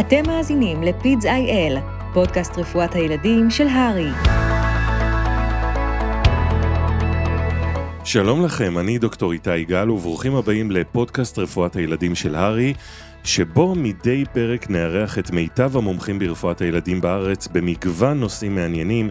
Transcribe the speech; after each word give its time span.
אתם 0.00 0.22
מאזינים 0.26 0.82
לפידס 0.82 1.26
איי-אל, 1.26 1.78
פודקאסט 2.12 2.58
רפואת 2.58 2.94
הילדים 2.94 3.50
של 3.50 3.66
הרי. 3.68 4.08
שלום 8.04 8.44
לכם, 8.44 8.78
אני 8.78 8.98
דוקטור 8.98 9.32
איתי 9.32 9.56
יגאל, 9.56 9.90
וברוכים 9.90 10.34
הבאים 10.34 10.70
לפודקאסט 10.70 11.38
רפואת 11.38 11.76
הילדים 11.76 12.14
של 12.14 12.34
הרי, 12.34 12.74
שבו 13.24 13.74
מדי 13.74 14.24
פרק 14.32 14.70
נארח 14.70 15.18
את 15.18 15.30
מיטב 15.30 15.76
המומחים 15.76 16.18
ברפואת 16.18 16.60
הילדים 16.60 17.00
בארץ 17.00 17.48
במגוון 17.48 18.20
נושאים 18.20 18.54
מעניינים, 18.54 19.10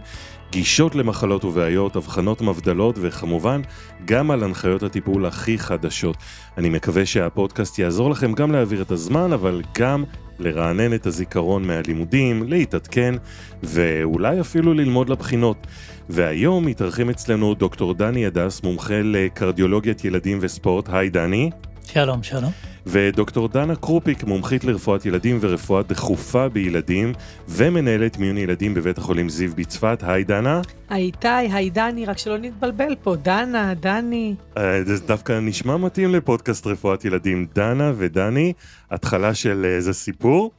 גישות 0.52 0.95
למחלות 0.95 1.45
ובעיות, 1.45 1.95
אבחנות 1.95 2.41
מבדלות, 2.41 2.96
וכמובן, 3.02 3.61
גם 4.05 4.32
על 4.32 4.43
הנחיות 4.43 4.84
הטיפול 4.84 5.25
הכי 5.25 5.57
חדשות. 5.57 6.16
אני 6.57 6.70
מקווה 6.70 7.05
שהפודקאסט 7.05 7.79
יעזור 7.79 8.10
לכם 8.10 8.33
גם 8.33 8.52
להעביר 8.52 8.82
את 8.82 8.91
הזמן, 8.91 9.33
אבל 9.33 9.61
גם 9.78 10.04
לרענן 10.39 10.93
את 10.93 11.05
הזיכרון 11.05 11.68
מהלימודים, 11.68 12.43
להתעדכן, 12.43 13.15
ואולי 13.64 14.41
אפילו 14.41 14.74
ללמוד 14.74 15.10
לבחינות. 15.10 15.68
והיום 16.10 16.66
מתארחים 16.66 17.10
אצלנו 17.10 17.54
דוקטור 17.54 17.93
דני 17.93 18.25
הדס, 18.25 18.64
מומחה 18.64 19.02
לקרדיולוגיית 19.04 20.05
ילדים 20.05 20.38
וספורט. 20.41 20.89
היי 20.89 21.10
דני. 21.10 21.50
שלום, 21.86 22.24
שלום. 22.24 22.52
ודוקטור 22.89 23.47
דנה 23.47 23.75
קרופיק, 23.75 24.23
מומחית 24.23 24.64
לרפואת 24.64 25.05
ילדים 25.05 25.37
ורפואה 25.41 25.83
דחופה 25.83 26.50
בילדים, 26.50 27.13
ומנהלת 27.47 28.18
מיון 28.18 28.37
ילדים 28.37 28.73
בבית 28.73 28.97
החולים 28.97 29.29
זיו 29.29 29.51
בצפת. 29.55 30.00
היי 30.01 30.23
דנה. 30.23 30.61
היי 30.89 31.04
איתי, 31.04 31.27
היי 31.27 31.69
דני, 31.69 32.05
רק 32.05 32.17
שלא 32.17 32.38
נתבלבל 32.38 32.95
פה, 33.03 33.16
דנה, 33.16 33.73
דני. 33.73 34.36
אה, 34.58 34.83
זה 34.83 35.05
דווקא 35.08 35.39
נשמע 35.39 35.77
מתאים 35.77 36.16
לפודקאסט 36.16 36.67
רפואת 36.67 37.05
ילדים, 37.05 37.47
דנה 37.55 37.91
ודני, 37.97 38.53
התחלה 38.91 39.33
של 39.33 39.66
איזה 39.66 39.94
סיפור. 39.94 40.51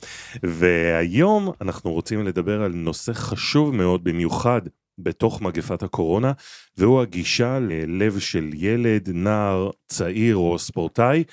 והיום 0.43 1.51
אנחנו 1.61 1.93
רוצים 1.93 2.27
לדבר 2.27 2.63
על 2.63 2.73
נושא 2.75 3.13
חשוב 3.13 3.75
מאוד 3.75 4.05
במיוחד 4.05 4.61
בתוך 4.99 5.43
מגפת 5.43 5.83
הקורונה, 5.83 6.33
והוא 6.77 7.01
הגישה 7.01 7.59
ללב 7.59 8.19
של 8.19 8.51
ילד, 8.55 9.09
נער, 9.13 9.71
צעיר 9.87 10.37
או 10.37 10.59
ספורטאי. 10.59 11.25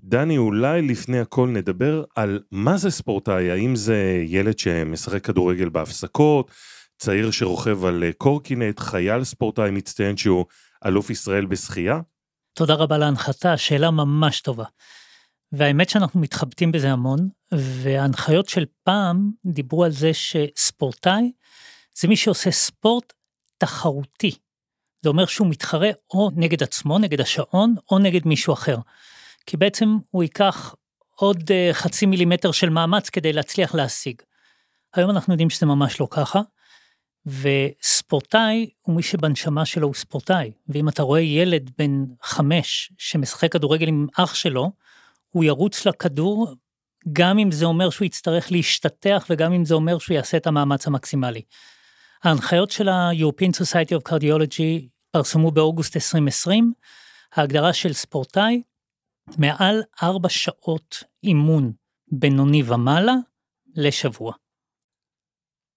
דני, 0.00 0.38
אולי 0.38 0.82
לפני 0.82 1.20
הכל 1.20 1.48
נדבר 1.48 2.04
על 2.16 2.40
מה 2.50 2.76
זה 2.76 2.90
ספורטאי, 2.90 3.50
האם 3.50 3.76
זה 3.76 4.22
ילד 4.26 4.58
שמשחק 4.58 5.24
כדורגל 5.24 5.68
בהפסקות, 5.68 6.50
צעיר 6.98 7.30
שרוכב 7.30 7.84
על 7.84 8.04
קורקינט, 8.18 8.80
חייל 8.80 9.24
ספורטאי 9.24 9.70
מצטיין 9.70 10.16
שהוא 10.16 10.44
אלוף 10.86 11.10
ישראל 11.10 11.46
בשחייה? 11.46 12.00
תודה 12.54 12.74
רבה 12.74 12.98
להנחתה, 12.98 13.56
שאלה 13.56 13.90
ממש 13.90 14.40
טובה. 14.40 14.64
והאמת 15.52 15.90
שאנחנו 15.90 16.20
מתחבטים 16.20 16.72
בזה 16.72 16.92
המון, 16.92 17.28
וההנחיות 17.52 18.48
של 18.48 18.64
פעם 18.82 19.30
דיברו 19.46 19.84
על 19.84 19.90
זה 19.90 20.10
שספורטאי 20.14 21.32
זה 21.98 22.08
מי 22.08 22.16
שעושה 22.16 22.50
ספורט 22.50 23.12
תחרותי. 23.58 24.38
זה 25.02 25.08
אומר 25.08 25.26
שהוא 25.26 25.46
מתחרה 25.50 25.90
או 26.10 26.30
נגד 26.36 26.62
עצמו, 26.62 26.98
נגד 26.98 27.20
השעון, 27.20 27.74
או 27.90 27.98
נגד 27.98 28.26
מישהו 28.26 28.52
אחר. 28.52 28.76
כי 29.46 29.56
בעצם 29.56 29.96
הוא 30.10 30.22
ייקח 30.22 30.74
עוד 31.14 31.40
uh, 31.40 31.72
חצי 31.72 32.06
מילימטר 32.06 32.52
של 32.52 32.68
מאמץ 32.68 33.10
כדי 33.10 33.32
להצליח 33.32 33.74
להשיג. 33.74 34.22
היום 34.94 35.10
אנחנו 35.10 35.32
יודעים 35.32 35.50
שזה 35.50 35.66
ממש 35.66 36.00
לא 36.00 36.08
ככה, 36.10 36.40
וספורטאי 37.26 38.70
הוא 38.82 38.96
מי 38.96 39.02
שבנשמה 39.02 39.64
שלו 39.64 39.86
הוא 39.86 39.94
ספורטאי, 39.94 40.52
ואם 40.68 40.88
אתה 40.88 41.02
רואה 41.02 41.20
ילד 41.20 41.70
בן 41.78 42.04
חמש 42.22 42.92
שמשחק 42.98 43.52
כדורגל 43.52 43.88
עם 43.88 44.06
אח 44.16 44.34
שלו, 44.34 44.72
הוא 45.30 45.44
ירוץ 45.44 45.86
לכדור, 45.86 46.54
גם 47.12 47.38
אם 47.38 47.50
זה 47.50 47.64
אומר 47.64 47.90
שהוא 47.90 48.06
יצטרך 48.06 48.52
להשתטח 48.52 49.26
וגם 49.30 49.52
אם 49.52 49.64
זה 49.64 49.74
אומר 49.74 49.98
שהוא 49.98 50.14
יעשה 50.14 50.36
את 50.36 50.46
המאמץ 50.46 50.86
המקסימלי. 50.86 51.42
ההנחיות 52.24 52.70
של 52.70 52.88
ה-European 52.88 53.52
Society 53.60 53.98
of 53.98 54.12
Cardiology 54.12 54.88
פרסמו 55.10 55.50
באוגוסט 55.50 55.96
2020, 55.96 56.72
ההגדרה 57.34 57.72
של 57.72 57.92
ספורטאי 57.92 58.62
מעל 59.38 59.82
ארבע 60.02 60.28
שעות 60.28 61.04
אימון 61.24 61.72
בינוני 62.08 62.62
ומעלה 62.66 63.14
לשבוע. 63.74 64.32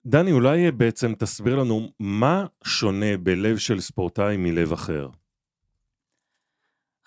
דני, 0.05 0.31
אולי 0.31 0.71
בעצם 0.71 1.13
תסביר 1.15 1.55
לנו 1.55 1.91
מה 1.99 2.45
שונה 2.63 3.17
בלב 3.17 3.57
של 3.57 3.81
ספורטאי 3.81 4.37
מלב 4.37 4.73
אחר. 4.73 5.09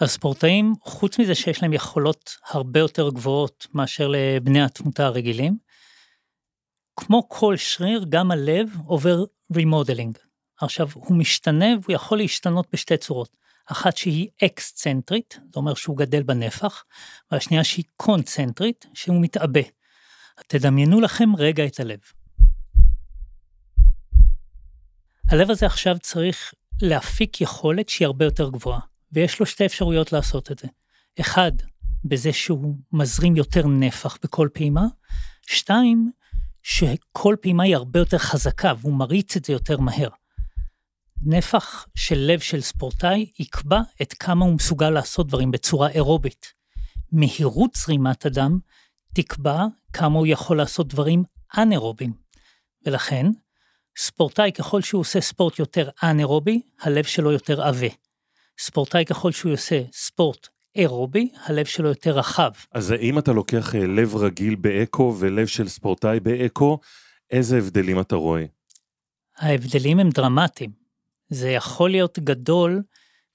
הספורטאים, 0.00 0.75
חוץ 0.81 1.19
מזה 1.19 1.34
שיש 1.34 1.62
להם 1.62 1.72
יכולות 1.72 2.36
הרבה 2.50 2.81
יותר 2.81 3.10
גבוהות 3.10 3.66
מאשר 3.75 4.08
לבני 4.08 4.62
התמותה 4.62 5.06
הרגילים, 5.06 5.56
כמו 6.97 7.28
כל 7.28 7.56
שריר, 7.56 8.04
גם 8.08 8.31
הלב 8.31 8.69
עובר 8.86 9.25
remodeling. 9.54 10.19
עכשיו, 10.60 10.88
הוא 10.94 11.16
משתנה 11.16 11.66
והוא 11.82 11.94
יכול 11.94 12.19
להשתנות 12.19 12.66
בשתי 12.72 12.97
צורות. 12.97 13.36
אחת 13.67 13.97
שהיא 13.97 14.28
אקסצנטרית, 14.45 15.41
זאת 15.47 15.56
אומרת 15.56 15.77
שהוא 15.77 15.97
גדל 15.97 16.23
בנפח, 16.23 16.84
והשנייה 17.31 17.65
שהיא 17.65 17.84
קונצנטרית, 17.97 18.87
שהוא 18.95 19.23
מתעבה. 19.23 19.61
תדמיינו 20.47 21.00
לכם 21.00 21.37
רגע 21.39 21.67
את 21.67 21.81
הלב. 21.81 21.99
הלב 25.28 25.50
הזה 25.50 25.67
עכשיו 25.67 25.99
צריך 25.99 26.55
להפיק 26.83 27.41
יכולת 27.41 27.89
שהיא 27.89 28.06
הרבה 28.06 28.25
יותר 28.25 28.50
גבוהה, 28.50 28.81
ויש 29.12 29.41
לו 29.41 29.47
שתי 29.47 29.67
אפשרויות 29.67 30.12
לעשות 30.12 30.53
את 30.53 30.59
זה. 30.59 30.69
אחד, 31.21 31.53
בזה 32.05 32.33
שהוא 32.33 32.77
מזרים 32.93 33.37
יותר 33.37 33.67
נפח 33.67 34.19
בכל 34.23 34.49
פעימה, 34.53 34.87
שתיים, 35.47 36.11
שכל 36.62 37.37
פעימה 37.41 37.62
היא 37.62 37.77
הרבה 37.77 37.99
יותר 37.99 38.19
חזקה 38.19 38.73
והוא 38.79 38.94
מריץ 38.94 39.37
את 39.37 39.44
זה 39.44 39.53
יותר 39.53 39.77
מהר. 39.77 40.09
נפח 41.25 41.87
של 41.94 42.19
לב 42.19 42.41
של 42.41 42.60
ספורטאי 42.60 43.27
יקבע 43.38 43.81
את 44.03 44.12
כמה 44.12 44.44
הוא 44.44 44.55
מסוגל 44.55 44.91
לעשות 44.91 45.27
דברים 45.27 45.50
בצורה 45.50 45.88
אירובית. 45.88 46.47
מהירות 47.12 47.71
זרימת 47.75 48.27
הדם 48.27 48.59
תקבע 49.15 49.65
כמה 49.93 50.19
הוא 50.19 50.27
יכול 50.27 50.56
לעשות 50.56 50.88
דברים 50.88 51.25
אנאירובים. 51.59 52.12
ולכן, 52.87 53.27
ספורטאי 53.97 54.53
ככל 54.53 54.82
שהוא 54.82 55.00
עושה 55.00 55.21
ספורט 55.21 55.59
יותר 55.59 55.88
אנאירובי, 56.03 56.62
הלב 56.81 57.05
שלו 57.05 57.32
יותר 57.32 57.62
עבה. 57.62 57.87
ספורטאי 58.59 59.05
ככל 59.05 59.32
שהוא 59.32 59.53
עושה 59.53 59.82
ספורט 59.93 60.49
אירובי, 60.77 61.28
הלב 61.44 61.66
שלו 61.66 61.88
יותר 61.88 62.19
רחב. 62.19 62.50
אז 62.72 62.93
אם 63.00 63.19
אתה 63.19 63.32
לוקח 63.32 63.75
אה, 63.75 63.87
לב 63.87 64.16
רגיל 64.16 64.55
באקו 64.55 65.16
ולב 65.19 65.47
של 65.47 65.69
ספורטאי 65.69 66.21
באקו, 66.21 66.78
איזה 67.31 67.59
הבדלים 67.59 68.00
אתה 68.00 68.16
רואה? 68.16 68.44
ההבדלים 69.38 69.99
הם 69.99 70.11
דרמטיים. 70.11 70.81
זה 71.32 71.50
יכול 71.50 71.91
להיות 71.91 72.19
גדול 72.19 72.82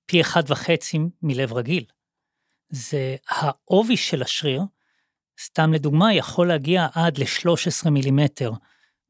פי 0.06 0.22
אחד 0.22 0.44
וחצי 0.48 0.98
מלב 1.22 1.54
רגיל. 1.54 1.86
זה 2.70 3.16
העובי 3.30 3.98
של 3.98 4.22
השריר, 4.22 4.62
סתם 5.42 5.74
לדוגמה, 5.74 6.14
יכול 6.14 6.48
להגיע 6.48 6.88
עד 6.94 7.18
ל-13 7.18 7.90
מילימטר 7.90 8.52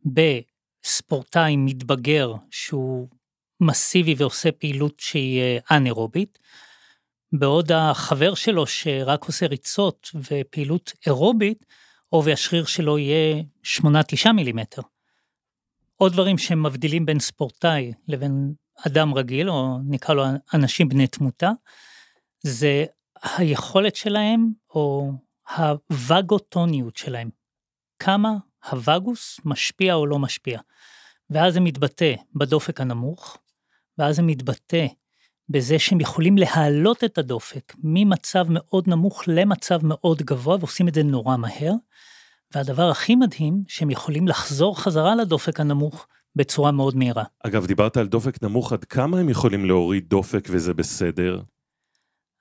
בספורטאי 0.05 1.55
מתבגר 1.57 2.33
שהוא 2.51 3.07
מסיבי 3.61 4.15
ועושה 4.17 4.51
פעילות 4.51 4.99
שהיא 4.99 5.41
אה, 5.41 5.77
אנאירובית, 5.77 6.39
בעוד 7.31 7.71
החבר 7.71 8.35
שלו 8.35 8.67
שרק 8.67 9.23
עושה 9.23 9.45
ריצות 9.45 10.11
ופעילות 10.15 10.93
אירובית, 11.05 11.65
עובי 12.09 12.33
השריר 12.33 12.65
שלו 12.65 12.97
יהיה 12.97 13.43
8-9 13.63 14.31
מילימטר. 14.31 14.81
עוד 15.95 16.13
דברים 16.13 16.37
שמבדילים 16.37 17.05
בין 17.05 17.19
ספורטאי 17.19 17.93
לבין 18.07 18.53
אדם 18.87 19.13
רגיל, 19.13 19.49
או 19.49 19.77
נקרא 19.85 20.15
לו 20.15 20.23
אנשים 20.53 20.89
בני 20.89 21.07
תמותה, 21.07 21.51
זה 22.41 22.85
היכולת 23.23 23.95
שלהם, 23.95 24.51
או 24.69 25.11
הווגוטוניות 25.57 26.97
שלהם. 26.97 27.29
כמה 27.99 28.37
הווגוס 28.71 29.39
משפיע 29.45 29.93
או 29.93 30.05
לא 30.05 30.19
משפיע. 30.19 30.59
ואז 31.29 31.53
זה 31.53 31.59
מתבטא 31.59 32.13
בדופק 32.35 32.81
הנמוך, 32.81 33.37
ואז 33.97 34.15
זה 34.15 34.21
מתבטא 34.21 34.85
בזה 35.49 35.79
שהם 35.79 35.99
יכולים 35.99 36.37
להעלות 36.37 37.03
את 37.03 37.17
הדופק 37.17 37.73
ממצב 37.83 38.45
מאוד 38.49 38.87
נמוך 38.87 39.23
למצב 39.27 39.79
מאוד 39.83 40.21
גבוה, 40.21 40.57
ועושים 40.59 40.87
את 40.87 40.93
זה 40.93 41.03
נורא 41.03 41.37
מהר. 41.37 41.71
והדבר 42.55 42.89
הכי 42.89 43.15
מדהים, 43.15 43.63
שהם 43.67 43.89
יכולים 43.89 44.27
לחזור 44.27 44.79
חזרה 44.79 45.15
לדופק 45.15 45.59
הנמוך 45.59 46.07
בצורה 46.37 46.71
מאוד 46.71 46.95
מהירה. 46.95 47.23
אגב, 47.43 47.65
דיברת 47.65 47.97
על 47.97 48.07
דופק 48.07 48.43
נמוך, 48.43 48.73
עד 48.73 48.85
כמה 48.85 49.19
הם 49.19 49.29
יכולים 49.29 49.65
להוריד 49.65 50.09
דופק 50.09 50.47
וזה 50.51 50.73
בסדר? 50.73 51.41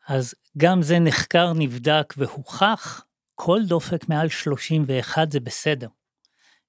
אז 0.08 0.34
גם 0.56 0.82
זה 0.82 0.98
נחקר, 0.98 1.52
נבדק 1.52 2.14
והוכח, 2.16 3.04
כל 3.34 3.60
דופק 3.66 4.08
מעל 4.08 4.28
31 4.28 5.32
זה 5.32 5.40
בסדר. 5.40 5.88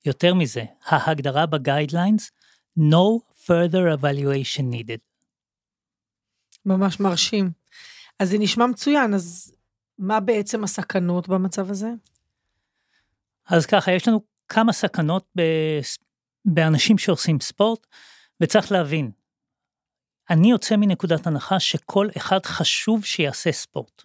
יותר 0.06 0.34
מזה, 0.34 0.64
ההגדרה 0.86 1.46
בגיידליינס, 1.46 2.32
no 2.80 3.20
further 3.46 4.02
evaluation 4.02 4.74
needed. 4.74 5.00
ממש 6.66 7.00
מרשים. 7.00 7.52
אז 8.20 8.30
זה 8.30 8.38
נשמע 8.38 8.66
מצוין, 8.66 9.14
אז 9.14 9.54
מה 10.00 10.20
בעצם 10.20 10.64
הסכנות 10.64 11.28
במצב 11.28 11.72
הזה? 11.72 11.90
אז 13.48 13.66
ככה, 13.66 13.92
יש 13.92 14.08
לנו 14.08 14.22
כמה 14.48 14.74
סכנות. 14.74 15.26
באנשים 16.48 16.98
שעושים 16.98 17.40
ספורט, 17.40 17.88
וצריך 18.42 18.72
להבין, 18.72 19.12
אני 20.30 20.52
יוצא 20.52 20.76
מנקודת 20.76 21.28
הנחה 21.28 21.60
שכל 21.60 22.08
אחד 22.18 22.46
חשוב 22.46 23.06
שיעשה 23.06 23.52
ספורט. 23.52 24.04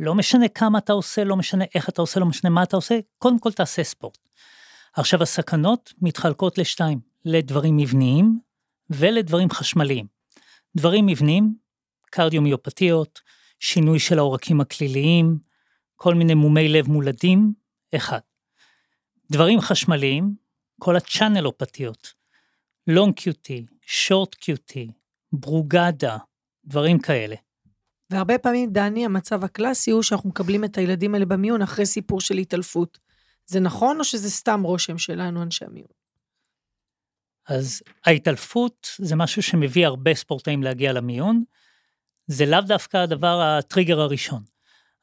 לא 0.00 0.14
משנה 0.14 0.48
כמה 0.48 0.78
אתה 0.78 0.92
עושה, 0.92 1.24
לא 1.24 1.36
משנה 1.36 1.64
איך 1.74 1.88
אתה 1.88 2.02
עושה, 2.02 2.20
לא 2.20 2.26
משנה 2.26 2.50
מה 2.50 2.62
אתה 2.62 2.76
עושה, 2.76 2.98
קודם 3.18 3.38
כל 3.38 3.52
תעשה 3.52 3.84
ספורט. 3.84 4.18
עכשיו, 4.92 5.22
הסכנות 5.22 5.92
מתחלקות 6.02 6.58
לשתיים, 6.58 7.00
לדברים 7.24 7.76
מבניים 7.76 8.38
ולדברים 8.90 9.50
חשמליים. 9.50 10.06
דברים 10.76 11.06
מבניים, 11.06 11.54
קרדיומיופתיות, 12.10 13.20
שינוי 13.60 13.98
של 13.98 14.18
העורקים 14.18 14.60
הכליליים, 14.60 15.38
כל 15.96 16.14
מיני 16.14 16.34
מומי 16.34 16.68
לב 16.68 16.88
מולדים, 16.88 17.52
אחד. 17.94 18.20
דברים 19.30 19.60
חשמליים, 19.60 20.34
כל 20.78 20.96
הצ'אנלופתיות, 20.96 22.14
לונג 22.86 23.14
קיוטי, 23.14 23.66
שורט 23.82 24.34
קיוטי, 24.34 24.90
ברוגדה, 25.32 26.16
דברים 26.64 26.98
כאלה. 26.98 27.36
והרבה 28.10 28.38
פעמים, 28.38 28.72
דני, 28.72 29.04
המצב 29.04 29.44
הקלאסי 29.44 29.90
הוא 29.90 30.02
שאנחנו 30.02 30.28
מקבלים 30.28 30.64
את 30.64 30.78
הילדים 30.78 31.14
האלה 31.14 31.26
במיון 31.26 31.62
אחרי 31.62 31.86
סיפור 31.86 32.20
של 32.20 32.34
התעלפות. 32.34 32.98
זה 33.46 33.60
נכון 33.60 33.98
או 33.98 34.04
שזה 34.04 34.30
סתם 34.30 34.62
רושם 34.62 34.98
שלנו, 34.98 35.42
אנשי 35.42 35.64
המיון? 35.64 35.88
אז 37.46 37.82
ההתעלפות 38.04 38.88
זה 38.98 39.16
משהו 39.16 39.42
שמביא 39.42 39.86
הרבה 39.86 40.14
ספורטאים 40.14 40.62
להגיע 40.62 40.92
למיון. 40.92 41.44
זה 42.26 42.46
לאו 42.46 42.60
דווקא 42.60 42.96
הדבר, 42.96 43.40
הטריגר 43.40 44.00
הראשון. 44.00 44.42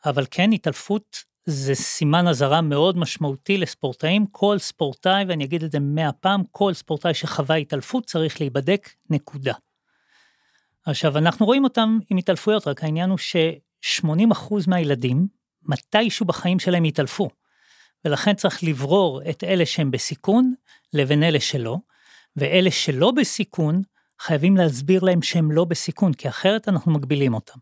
אבל 0.06 0.26
כן, 0.32 0.52
התעלפות 0.52 1.24
זה 1.46 1.76
סימן 1.76 2.28
אזהרה 2.28 2.62
מאוד 2.62 2.98
משמעותי 2.98 3.58
לספורטאים. 3.58 4.26
כל 4.32 4.58
ספורטאי, 4.58 5.26
ואני 5.28 5.44
אגיד 5.46 5.64
את 5.64 5.72
זה 5.72 5.80
מאה 5.80 6.12
פעם, 6.12 6.44
כל 6.52 6.74
ספורטאי 6.74 7.14
שחווה 7.14 7.56
התעלפות 7.56 8.06
צריך 8.06 8.42
להיבדק, 8.42 8.90
נקודה. 9.10 9.54
עכשיו, 10.86 11.18
אנחנו 11.18 11.46
רואים 11.46 11.64
אותם 11.64 12.00
עם 12.10 12.18
התעלפויות, 12.18 12.68
רק 12.68 12.84
העניין 12.84 13.10
הוא 13.10 13.18
ש-80% 13.18 14.54
מהילדים, 14.68 15.28
מתישהו 15.64 16.26
בחיים 16.26 16.60
שלהם 16.60 16.86
יתעלפו. 16.86 17.30
ולכן 18.06 18.34
צריך 18.34 18.64
לברור 18.64 19.22
את 19.30 19.44
אלה 19.44 19.66
שהם 19.66 19.92
בסיכון 19.92 20.54
לבין 20.94 21.24
אלה 21.24 21.40
שלא, 21.40 21.78
ואלה 22.36 22.72
שלא 22.72 23.12
בסיכון, 23.12 23.82
חייבים 24.20 24.58
להסביר 24.58 25.04
להם 25.04 25.22
שהם 25.22 25.52
לא 25.52 25.66
בסיכון, 25.66 26.14
כי 26.14 26.30
אחרת 26.30 26.70
אנחנו 26.70 26.92
מגבילים 26.92 27.34
אותם. 27.34 27.60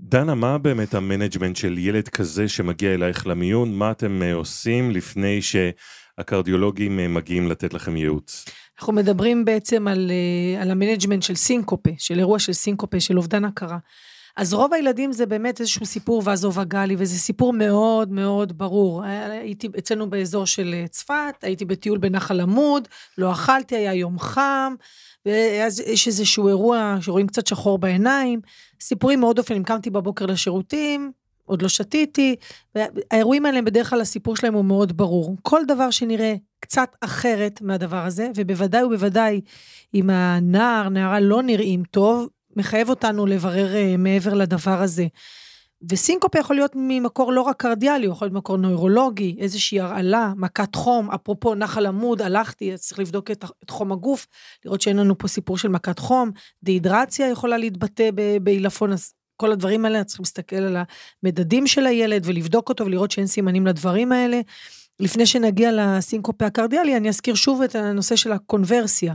דנה, 0.00 0.34
מה 0.34 0.58
באמת 0.58 0.94
ה 0.94 1.00
management 1.00 1.56
של 1.56 1.78
ילד 1.78 2.08
כזה 2.08 2.48
שמגיע 2.48 2.94
אלייך 2.94 3.26
למיון? 3.26 3.74
מה 3.74 3.90
אתם 3.90 4.22
אה, 4.22 4.34
עושים 4.34 4.90
לפני 4.90 5.40
שהקרדיולוגים 5.42 7.00
אה, 7.00 7.08
מגיעים 7.08 7.48
לתת 7.48 7.74
לכם 7.74 7.96
ייעוץ? 7.96 8.44
אנחנו 8.78 8.92
מדברים 8.92 9.44
בעצם 9.44 9.88
על, 9.88 10.10
אה, 10.10 10.62
על 10.62 10.70
ה 10.70 10.75
management 10.75 11.22
של 11.22 11.34
סינקופה, 11.34 11.90
של 11.98 12.18
אירוע 12.18 12.38
של 12.38 12.52
סינקופה, 12.52 13.00
של 13.00 13.16
אובדן 13.16 13.44
הכרה. 13.44 13.78
אז 14.36 14.54
רוב 14.54 14.74
הילדים 14.74 15.12
זה 15.12 15.26
באמת 15.26 15.60
איזשהו 15.60 15.86
סיפור 15.86 16.22
וזו-וגאלי, 16.24 16.94
וזה 16.98 17.18
סיפור 17.18 17.52
מאוד 17.52 18.12
מאוד 18.12 18.58
ברור. 18.58 19.02
הייתי 19.04 19.68
אצלנו 19.78 20.10
באזור 20.10 20.46
של 20.46 20.74
צפת, 20.90 21.34
הייתי 21.42 21.64
בטיול 21.64 21.98
בנחל 21.98 22.40
עמוד, 22.40 22.88
לא 23.18 23.32
אכלתי, 23.32 23.76
היה 23.76 23.94
יום 23.94 24.18
חם, 24.18 24.74
ואז 25.26 25.80
יש 25.80 26.06
איזשהו 26.06 26.48
אירוע 26.48 26.96
שרואים 27.00 27.26
קצת 27.26 27.46
שחור 27.46 27.78
בעיניים. 27.78 28.40
סיפורים 28.80 29.20
מאוד 29.20 29.38
אופנים, 29.38 29.64
קמתי 29.64 29.90
בבוקר 29.90 30.26
לשירותים, 30.26 31.12
עוד 31.44 31.62
לא 31.62 31.68
שתיתי, 31.68 32.36
והאירועים 32.74 33.46
האלה 33.46 33.62
בדרך 33.62 33.90
כלל 33.90 34.00
הסיפור 34.00 34.36
שלהם 34.36 34.54
הוא 34.54 34.64
מאוד 34.64 34.96
ברור. 34.96 35.36
כל 35.42 35.60
דבר 35.68 35.90
שנראה 35.90 36.34
קצת 36.60 36.96
אחרת 37.00 37.60
מהדבר 37.62 38.04
הזה, 38.04 38.28
ובוודאי 38.36 38.84
ובוודאי 38.84 39.40
אם 39.94 40.10
הנער, 40.10 40.88
נערה 40.88 41.20
לא 41.20 41.42
נראים 41.42 41.82
טוב, 41.90 42.28
מחייב 42.56 42.88
אותנו 42.88 43.26
לברר 43.26 43.72
uh, 43.74 43.96
מעבר 43.96 44.34
לדבר 44.34 44.82
הזה. 44.82 45.06
וסינקופה 45.90 46.38
יכול 46.38 46.56
להיות 46.56 46.72
ממקור 46.74 47.32
לא 47.32 47.40
רק 47.40 47.56
קרדיאלי, 47.56 48.06
הוא 48.06 48.12
יכול 48.12 48.26
להיות 48.26 48.36
מקור 48.36 48.56
נוירולוגי, 48.56 49.36
איזושהי 49.38 49.80
הרעלה, 49.80 50.32
מכת 50.36 50.74
חום, 50.74 51.10
אפרופו 51.10 51.54
נחל 51.54 51.86
עמוד, 51.86 52.22
הלכתי, 52.22 52.72
אז 52.72 52.80
צריך 52.80 52.98
לבדוק 52.98 53.30
את, 53.30 53.44
את 53.64 53.70
חום 53.70 53.92
הגוף, 53.92 54.26
לראות 54.64 54.80
שאין 54.80 54.96
לנו 54.96 55.18
פה 55.18 55.28
סיפור 55.28 55.58
של 55.58 55.68
מכת 55.68 55.98
חום, 55.98 56.30
דהידרציה 56.62 57.30
יכולה 57.30 57.58
להתבטא 57.58 58.10
בעילפון, 58.42 58.92
אז 58.92 59.12
כל 59.36 59.52
הדברים 59.52 59.84
האלה, 59.84 60.04
צריך 60.04 60.20
להסתכל 60.20 60.56
על 60.56 60.76
המדדים 61.22 61.66
של 61.66 61.86
הילד 61.86 62.22
ולבדוק 62.26 62.68
אותו 62.68 62.86
ולראות 62.86 63.10
שאין 63.10 63.26
סימנים 63.26 63.66
לדברים 63.66 64.12
האלה. 64.12 64.40
לפני 65.00 65.26
שנגיע 65.26 65.70
לסינקופה 65.72 66.46
הקרדיאלי, 66.46 66.96
אני 66.96 67.08
אזכיר 67.08 67.34
שוב 67.34 67.62
את 67.62 67.74
הנושא 67.74 68.16
של 68.16 68.32
הקונברסיה. 68.32 69.14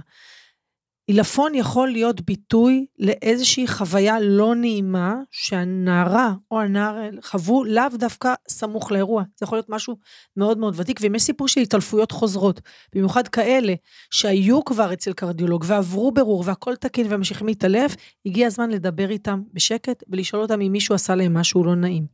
עילפון 1.10 1.56
יכול 1.56 1.90
להיות 1.90 2.22
ביטוי 2.22 2.86
לאיזושהי 3.00 3.68
חוויה 3.68 4.20
לא 4.20 4.56
נעימה 4.56 5.16
שהנערה 5.32 6.34
או 6.52 6.62
הנער 6.62 7.10
חוו 7.24 7.64
לאו 7.64 7.84
דווקא 7.94 8.34
סמוך 8.50 8.92
לאירוע. 8.92 9.24
זה 9.38 9.44
יכול 9.44 9.58
להיות 9.58 9.70
משהו 9.70 9.98
מאוד 10.38 10.58
מאוד 10.58 10.74
ותיק, 10.78 11.00
ואם 11.02 11.16
יש 11.16 11.24
סיפור 11.24 11.48
של 11.48 11.62
התעלפויות 11.62 12.12
חוזרות, 12.12 12.62
במיוחד 12.96 13.28
כאלה 13.28 13.74
שהיו 14.12 14.66
כבר 14.66 14.94
אצל 14.94 15.14
קרדיולוג 15.14 15.66
ועברו 15.68 16.12
ברור 16.12 16.44
והכל 16.46 16.76
תקין 16.76 17.06
וממשיכים 17.10 17.48
להתעלף, 17.48 17.96
הגיע 18.26 18.48
הזמן 18.48 18.70
לדבר 18.70 19.10
איתם 19.10 19.42
בשקט 19.54 20.04
ולשאול 20.10 20.42
אותם 20.42 20.62
אם 20.62 20.72
מישהו 20.72 20.96
עשה 20.96 21.16
להם 21.16 21.34
משהו 21.34 21.64
לא 21.64 21.76
נעים. 21.76 22.06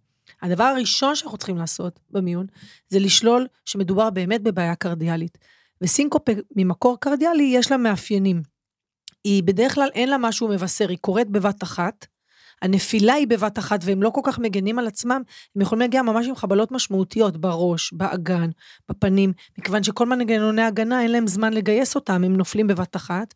הדבר 0.42 0.64
הראשון 0.64 1.16
שאנחנו 1.16 1.38
צריכים 1.38 1.58
לעשות 1.58 2.00
במיון, 2.12 2.46
זה 2.90 3.00
לשלול 3.00 3.48
שמדובר 3.66 4.10
באמת 4.10 4.42
בבעיה 4.42 4.76
קרדיאלית. 4.76 5.38
וסינקופה 5.82 6.32
ממקור 6.56 6.98
קרדיאלי 7.00 7.44
יש 7.44 7.72
לה 7.72 7.78
מאפיינים. 7.78 8.55
היא 9.26 9.44
בדרך 9.44 9.76
כלל 9.76 9.90
אין 9.94 10.10
לה 10.10 10.18
משהו 10.18 10.48
מבשר, 10.48 10.90
היא 10.90 10.98
קורית 11.02 11.30
בבת 11.30 11.64
אחת. 11.64 12.06
הנפילה 12.62 13.14
היא 13.14 13.28
בבת 13.28 13.60
אחת 13.60 13.80
והם 13.84 14.04
לא 14.04 14.10
כל 14.10 14.22
כך 14.24 14.40
מגנים 14.40 14.80
על 14.80 14.88
עצמם, 14.88 15.22
הם 15.56 15.62
יכולים 15.62 15.80
להגיע 15.80 16.02
ממש 16.02 16.28
עם 16.28 16.36
חבלות 16.36 16.72
משמעותיות 16.72 17.38
בראש, 17.38 17.94
באגן, 17.94 18.50
בפנים, 18.90 19.34
מכיוון 19.58 19.84
שכל 19.84 20.06
מנגנוני 20.06 20.62
הגנה 20.62 21.02
אין 21.02 21.12
להם 21.12 21.28
זמן 21.28 21.54
לגייס 21.54 21.96
אותם, 21.96 22.24
הם 22.24 22.36
נופלים 22.36 22.68
בבת 22.68 22.96
אחת. 22.96 23.34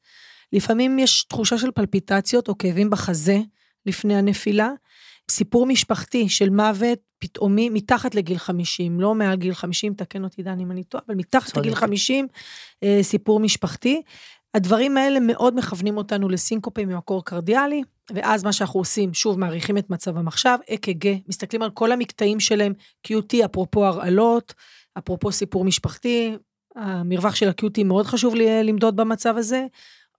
לפעמים 0.53 0.99
יש 0.99 1.23
תחושה 1.23 1.57
של 1.57 1.71
פלפיטציות 1.71 2.47
או 2.47 2.57
כאבים 2.57 2.89
בחזה 2.89 3.37
לפני 3.85 4.15
הנפילה. 4.15 4.69
סיפור 5.31 5.65
משפחתי 5.65 6.29
של 6.29 6.49
מוות 6.49 6.99
פתאומי 7.19 7.69
מתחת 7.69 8.15
לגיל 8.15 8.37
50, 8.37 8.99
לא 8.99 9.15
מעל 9.15 9.35
גיל 9.35 9.53
50, 9.53 9.93
תקן 9.93 10.23
אותי 10.23 10.43
דן 10.43 10.59
אם 10.59 10.71
אני 10.71 10.83
טועה, 10.83 11.03
אבל 11.07 11.15
מתחת 11.15 11.57
לגיל 11.57 11.75
50, 11.75 12.27
אה, 12.83 12.99
סיפור 13.01 13.39
משפחתי. 13.39 14.01
הדברים 14.53 14.97
האלה 14.97 15.19
מאוד 15.19 15.55
מכוונים 15.55 15.97
אותנו 15.97 16.29
לסינקופי 16.29 16.85
ממקור 16.85 17.25
קרדיאלי, 17.25 17.83
ואז 18.13 18.43
מה 18.43 18.53
שאנחנו 18.53 18.79
עושים, 18.79 19.13
שוב, 19.13 19.39
מעריכים 19.39 19.77
את 19.77 19.89
מצב 19.89 20.17
המחשב, 20.17 20.57
אק"ג, 20.73 21.15
מסתכלים 21.27 21.61
על 21.61 21.69
כל 21.69 21.91
המקטעים 21.91 22.39
שלהם, 22.39 22.73
QT, 23.07 23.45
אפרופו 23.45 23.85
הרעלות, 23.85 24.53
אפרופו 24.97 25.31
סיפור 25.31 25.65
משפחתי, 25.65 26.35
המרווח 26.75 27.35
של 27.35 27.49
ה-QT 27.49 27.83
מאוד 27.83 28.05
חשוב 28.05 28.35
לי 28.35 28.63
למדוד 28.63 28.95
במצב 28.95 29.37
הזה. 29.37 29.65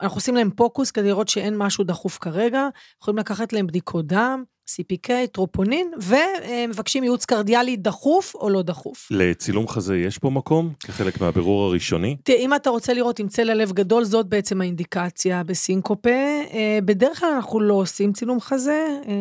אנחנו 0.01 0.17
עושים 0.17 0.35
להם 0.35 0.51
פוקוס 0.51 0.91
כדי 0.91 1.09
לראות 1.09 1.29
שאין 1.29 1.57
משהו 1.57 1.85
דחוף 1.85 2.19
כרגע, 2.19 2.69
יכולים 3.03 3.19
לקחת 3.19 3.53
להם 3.53 3.67
בדיקות 3.67 4.07
דם, 4.07 4.45
CPK, 4.77 5.11
טרופונין, 5.33 5.91
ומבקשים 5.99 7.03
ייעוץ 7.03 7.25
קרדיאלי 7.25 7.77
דחוף 7.77 8.35
או 8.35 8.51
לא 8.51 8.63
דחוף. 8.63 9.09
לצילום 9.11 9.69
חזה 9.69 9.97
יש 9.97 10.19
פה 10.19 10.31
מקום 10.31 10.73
כחלק 10.81 11.21
מהבירור 11.21 11.65
הראשוני? 11.65 12.17
תראה, 12.23 12.39
אם 12.39 12.55
אתה 12.55 12.71
רוצה 12.71 12.95
לראות 12.95 13.19
עם 13.19 13.29
צלע 13.29 13.55
לב 13.55 13.73
גדול, 13.73 14.05
זאת 14.05 14.27
בעצם 14.27 14.61
האינדיקציה 14.61 15.43
בסינקופה. 15.43 16.11
אה, 16.53 16.79
בדרך 16.85 17.21
כלל 17.21 17.29
אנחנו 17.35 17.61
לא 17.61 17.75
עושים 17.75 18.13
צילום 18.13 18.41
חזה. 18.41 18.87
אה, 19.09 19.13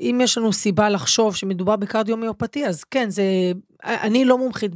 אם 0.00 0.20
יש 0.22 0.38
לנו 0.38 0.52
סיבה 0.52 0.88
לחשוב 0.88 1.36
שמדובר 1.36 1.76
בקרדיומיופתי, 1.76 2.66
אז 2.66 2.84
כן, 2.84 3.10
זה... 3.10 3.22
אני 3.84 4.24
לא 4.24 4.38
מומחית 4.38 4.72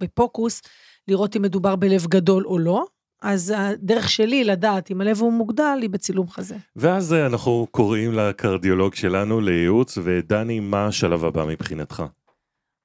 בפוקוס 0.00 0.62
לראות 1.08 1.36
אם 1.36 1.42
מדובר 1.42 1.76
בלב 1.76 2.06
גדול 2.06 2.46
או 2.46 2.58
לא. 2.58 2.84
אז 3.22 3.54
הדרך 3.56 4.08
שלי 4.08 4.44
לדעת 4.44 4.90
אם 4.90 5.00
הלב 5.00 5.20
הוא 5.20 5.32
מוגדל 5.32 5.78
היא 5.82 5.90
בצילום 5.90 6.28
חזה. 6.28 6.56
ואז 6.76 7.12
אה, 7.12 7.26
אנחנו 7.26 7.66
קוראים 7.70 8.12
לקרדיולוג 8.12 8.94
שלנו 8.94 9.40
לייעוץ, 9.40 9.98
ודני, 10.04 10.60
מה 10.60 10.86
השלב 10.86 11.24
הבא 11.24 11.44
מבחינתך? 11.44 12.02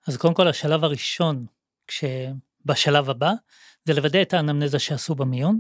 אז 0.08 0.18
קודם 0.18 0.34
כל 0.34 0.48
השלב 0.48 0.84
הראשון, 0.84 1.46
כשבשלב 1.88 3.10
הבא, 3.10 3.32
זה 3.86 3.94
לוודא 3.94 4.22
את 4.22 4.34
האנמנזה 4.34 4.80
שעשו 4.80 5.16
במיון, 5.16 5.60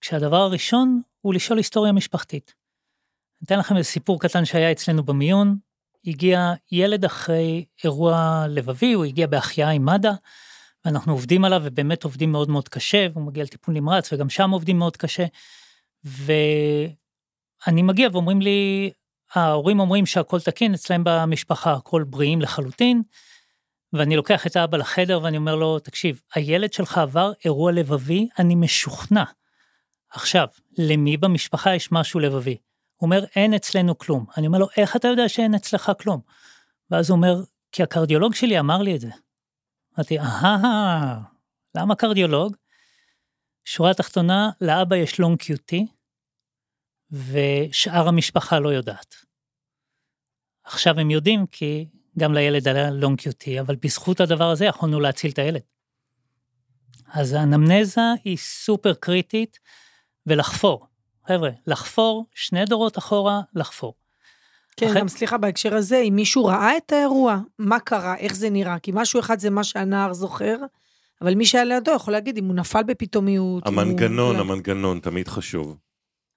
כשהדבר 0.00 0.36
הראשון 0.36 1.00
הוא 1.20 1.34
לשאול 1.34 1.58
היסטוריה 1.58 1.92
משפחתית. 1.92 2.54
אני 3.40 3.46
אתן 3.46 3.58
לכם 3.58 3.76
איזה 3.76 3.88
סיפור 3.88 4.20
קטן 4.20 4.44
שהיה 4.44 4.72
אצלנו 4.72 5.02
במיון, 5.02 5.56
הגיע 6.06 6.52
ילד 6.72 7.04
אחרי 7.04 7.64
אירוע 7.84 8.44
לבבי, 8.48 8.92
הוא 8.92 9.04
הגיע 9.04 9.26
בהחייאה 9.26 9.70
עם 9.70 9.84
מד"א, 9.84 10.10
ואנחנו 10.84 11.12
עובדים 11.12 11.44
עליו 11.44 11.60
ובאמת 11.64 12.04
עובדים 12.04 12.32
מאוד 12.32 12.50
מאוד 12.50 12.68
קשה, 12.68 13.06
והוא 13.12 13.24
מגיע 13.24 13.44
לטיפול 13.44 13.74
נמרץ 13.74 14.12
וגם 14.12 14.30
שם 14.30 14.50
עובדים 14.50 14.78
מאוד 14.78 14.96
קשה. 14.96 15.24
ואני 16.04 17.82
מגיע 17.82 18.08
ואומרים 18.12 18.40
לי, 18.40 18.90
ההורים 19.34 19.80
אומרים 19.80 20.06
שהכל 20.06 20.40
תקין, 20.40 20.74
אצלם 20.74 21.02
במשפחה 21.04 21.72
הכל 21.72 22.02
בריאים 22.02 22.40
לחלוטין, 22.40 23.02
ואני 23.92 24.16
לוקח 24.16 24.46
את 24.46 24.56
האבא 24.56 24.78
לחדר 24.78 25.20
ואני 25.22 25.36
אומר 25.36 25.54
לו, 25.54 25.78
תקשיב, 25.78 26.20
הילד 26.34 26.72
שלך 26.72 26.98
עבר 26.98 27.32
אירוע 27.44 27.72
לבבי, 27.72 28.28
אני 28.38 28.54
משוכנע. 28.54 29.24
עכשיו, 30.10 30.46
למי 30.78 31.16
במשפחה 31.16 31.74
יש 31.74 31.92
משהו 31.92 32.20
לבבי? 32.20 32.56
הוא 32.96 33.06
אומר, 33.06 33.24
אין 33.36 33.54
אצלנו 33.54 33.98
כלום. 33.98 34.24
אני 34.36 34.46
אומר 34.46 34.58
לו, 34.58 34.66
איך 34.76 34.96
אתה 34.96 35.08
יודע 35.08 35.28
שאין 35.28 35.54
אצלך 35.54 35.92
כלום? 36.02 36.20
ואז 36.90 37.10
הוא 37.10 37.16
אומר, 37.16 37.42
כי 37.72 37.82
הקרדיולוג 37.82 38.34
שלי 38.34 38.60
אמר 38.60 38.78
לי 38.82 38.94
את 38.94 39.00
זה. 39.00 39.10
אמרתי, 39.98 40.18
אהה, 40.18 41.20
למה 41.74 41.94
קרדיולוג? 41.94 42.56
שורה 43.64 43.94
תחתונה, 43.94 44.50
לאבא 44.60 44.96
יש 44.96 45.20
לונג 45.20 45.38
קיוטי, 45.38 45.86
ושאר 47.10 48.08
המשפחה 48.08 48.58
לא 48.58 48.68
יודעת. 48.68 49.14
עכשיו 50.64 51.00
הם 51.00 51.10
יודעים 51.10 51.46
כי 51.46 51.88
גם 52.18 52.34
לילד 52.34 52.68
היה 52.68 52.90
לונג 52.90 53.18
קיוטי, 53.18 53.60
אבל 53.60 53.76
בזכות 53.76 54.20
הדבר 54.20 54.50
הזה 54.50 54.64
יכולנו 54.64 55.00
להציל 55.00 55.30
את 55.30 55.38
הילד. 55.38 55.62
אז 57.12 57.32
האנמנזה 57.32 58.00
היא 58.24 58.36
סופר 58.36 58.94
קריטית, 58.94 59.58
ולחפור. 60.26 60.86
חבר'ה, 61.26 61.50
לחפור, 61.66 62.26
שני 62.34 62.64
דורות 62.64 62.98
אחורה, 62.98 63.40
לחפור. 63.54 63.94
כן, 64.80 64.86
אחרי- 64.86 65.00
גם 65.00 65.08
סליחה, 65.08 65.38
בהקשר 65.38 65.74
הזה, 65.74 65.98
אם 65.98 66.12
מישהו 66.16 66.44
ראה 66.44 66.76
את 66.76 66.92
האירוע, 66.92 67.38
מה 67.58 67.80
קרה, 67.80 68.16
איך 68.16 68.34
זה 68.34 68.50
נראה? 68.50 68.78
כי 68.78 68.90
משהו 68.94 69.20
אחד 69.20 69.38
זה 69.38 69.50
מה 69.50 69.64
שהנער 69.64 70.12
זוכר, 70.12 70.56
אבל 71.22 71.34
מי 71.34 71.46
שהיה 71.46 71.64
לידו 71.64 71.90
יכול 71.90 72.12
להגיד 72.12 72.38
אם 72.38 72.44
הוא 72.44 72.54
נפל 72.54 72.82
בפתאומיות. 72.82 73.66
אם 73.68 73.74
הוא- 73.74 73.82
המנגנון, 73.82 74.36
לא. 74.36 74.40
המנגנון, 74.40 75.00
תמיד 75.00 75.28
חשוב. 75.28 75.76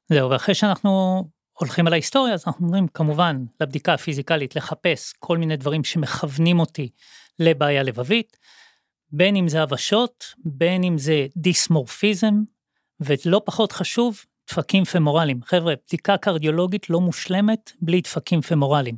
זהו, 0.09 0.29
ואחרי 0.29 0.55
שאנחנו 0.55 1.23
הולכים 1.59 1.87
על 1.87 1.93
ההיסטוריה, 1.93 2.33
אז 2.33 2.43
אנחנו 2.47 2.65
אומרים, 2.67 2.87
כמובן, 2.87 3.43
לבדיקה 3.61 3.93
הפיזיקלית, 3.93 4.55
לחפש 4.55 5.13
כל 5.19 5.37
מיני 5.37 5.57
דברים 5.57 5.83
שמכוונים 5.83 6.59
אותי 6.59 6.89
לבעיה 7.39 7.83
לבבית, 7.83 8.37
בין 9.11 9.35
אם 9.35 9.47
זה 9.47 9.61
הבשות, 9.63 10.25
בין 10.45 10.83
אם 10.83 10.97
זה 10.97 11.27
דיסמורפיזם, 11.37 12.33
ולא 12.99 13.41
פחות 13.45 13.71
חשוב, 13.71 14.25
דפקים 14.51 14.85
פמורליים. 14.85 15.39
חבר'ה, 15.45 15.73
בדיקה 15.87 16.17
קרדיולוגית 16.17 16.89
לא 16.89 17.01
מושלמת 17.01 17.71
בלי 17.81 18.01
דפקים 18.01 18.41
פמורליים. 18.41 18.95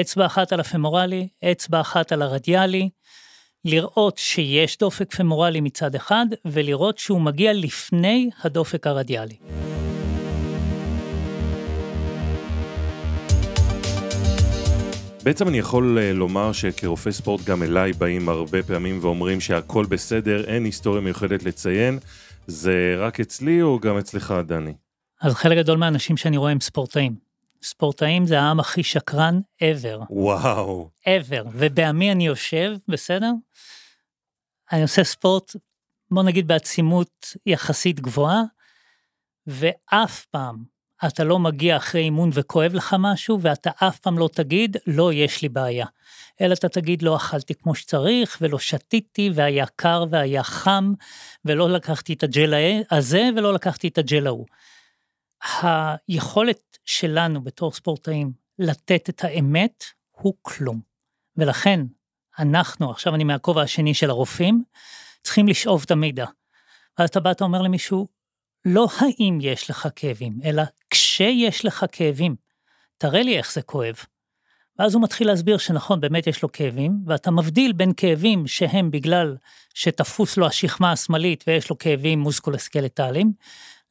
אצבע 0.00 0.26
אחת 0.26 0.52
על 0.52 0.60
הפמורלי, 0.60 1.28
אצבע 1.52 1.80
אחת 1.80 2.12
על 2.12 2.22
הרדיאלי, 2.22 2.88
לראות 3.64 4.18
שיש 4.18 4.78
דופק 4.78 5.14
פמורלי 5.14 5.60
מצד 5.60 5.94
אחד, 5.94 6.26
ולראות 6.44 6.98
שהוא 6.98 7.20
מגיע 7.20 7.52
לפני 7.52 8.30
הדופק 8.44 8.86
הרדיאלי. 8.86 9.36
בעצם 15.24 15.48
אני 15.48 15.58
יכול 15.58 15.98
אה, 15.98 16.12
לומר 16.12 16.52
שכרופא 16.52 17.10
ספורט 17.10 17.44
גם 17.44 17.62
אליי 17.62 17.92
באים 17.92 18.28
הרבה 18.28 18.62
פעמים 18.62 18.98
ואומרים 19.02 19.40
שהכל 19.40 19.84
בסדר, 19.88 20.44
אין 20.44 20.64
היסטוריה 20.64 21.00
מיוחדת 21.00 21.42
לציין. 21.42 21.98
זה 22.46 22.94
רק 22.98 23.20
אצלי 23.20 23.62
או 23.62 23.78
גם 23.80 23.98
אצלך, 23.98 24.34
דני? 24.46 24.72
אז 25.22 25.34
חלק 25.34 25.58
גדול 25.58 25.78
מהאנשים 25.78 26.16
שאני 26.16 26.36
רואה 26.36 26.52
הם 26.52 26.60
ספורטאים. 26.60 27.16
ספורטאים 27.62 28.26
זה 28.26 28.40
העם 28.40 28.60
הכי 28.60 28.82
שקרן 28.82 29.40
ever, 29.62 30.04
וואו. 30.10 30.90
ever, 31.08 31.48
ובעמי 31.52 32.12
אני 32.12 32.26
יושב, 32.26 32.72
בסדר? 32.88 33.30
אני 34.72 34.82
עושה 34.82 35.04
ספורט, 35.04 35.56
בוא 36.10 36.22
נגיד 36.22 36.48
בעצימות 36.48 37.36
יחסית 37.46 38.00
גבוהה, 38.00 38.42
ואף 39.46 40.24
פעם 40.24 40.64
אתה 41.06 41.24
לא 41.24 41.38
מגיע 41.38 41.76
אחרי 41.76 42.00
אימון 42.00 42.30
וכואב 42.32 42.74
לך 42.74 42.96
משהו, 42.98 43.38
ואתה 43.40 43.70
אף 43.76 43.98
פעם 43.98 44.18
לא 44.18 44.28
תגיד, 44.32 44.76
לא, 44.86 45.12
יש 45.12 45.42
לי 45.42 45.48
בעיה. 45.48 45.86
אלא 46.40 46.54
אתה 46.54 46.68
תגיד, 46.68 47.02
לא 47.02 47.16
אכלתי 47.16 47.54
כמו 47.54 47.74
שצריך, 47.74 48.38
ולא 48.40 48.58
שתיתי, 48.58 49.30
והיה 49.34 49.66
קר 49.76 50.04
והיה 50.10 50.42
חם, 50.42 50.92
ולא 51.44 51.70
לקחתי 51.70 52.12
את 52.12 52.22
הג'ל 52.22 52.54
הזה, 52.90 53.28
ולא 53.36 53.54
לקחתי 53.54 53.88
את 53.88 53.98
הג'ל 53.98 54.26
ההוא. 54.26 54.46
היכולת 55.42 56.78
שלנו 56.84 57.44
בתור 57.44 57.72
ספורטאים 57.72 58.32
לתת 58.58 59.08
את 59.08 59.24
האמת 59.24 59.84
הוא 60.10 60.34
כלום. 60.42 60.80
ולכן 61.36 61.80
אנחנו, 62.38 62.90
עכשיו 62.90 63.14
אני 63.14 63.24
מהכובע 63.24 63.62
השני 63.62 63.94
של 63.94 64.10
הרופאים, 64.10 64.64
צריכים 65.22 65.48
לשאוב 65.48 65.82
את 65.86 65.90
המידע. 65.90 66.26
ואז 66.98 67.08
אתה 67.08 67.20
בא, 67.20 67.30
אתה 67.30 67.44
אומר 67.44 67.62
למישהו, 67.62 68.08
לא 68.64 68.86
האם 68.98 69.38
יש 69.40 69.70
לך 69.70 69.88
כאבים, 69.96 70.38
אלא 70.44 70.62
כשיש 70.90 71.64
לך 71.64 71.84
כאבים, 71.92 72.36
תראה 72.98 73.22
לי 73.22 73.38
איך 73.38 73.52
זה 73.52 73.62
כואב. 73.62 73.94
ואז 74.78 74.94
הוא 74.94 75.02
מתחיל 75.02 75.26
להסביר 75.26 75.58
שנכון, 75.58 76.00
באמת 76.00 76.26
יש 76.26 76.42
לו 76.42 76.52
כאבים, 76.52 76.92
ואתה 77.06 77.30
מבדיל 77.30 77.72
בין 77.72 77.92
כאבים 77.96 78.46
שהם 78.46 78.90
בגלל 78.90 79.36
שתפוס 79.74 80.36
לו 80.36 80.46
השכמה 80.46 80.92
השמאלית 80.92 81.44
ויש 81.46 81.70
לו 81.70 81.78
כאבים 81.78 82.20
מוסקולוסקלטליים, 82.20 83.32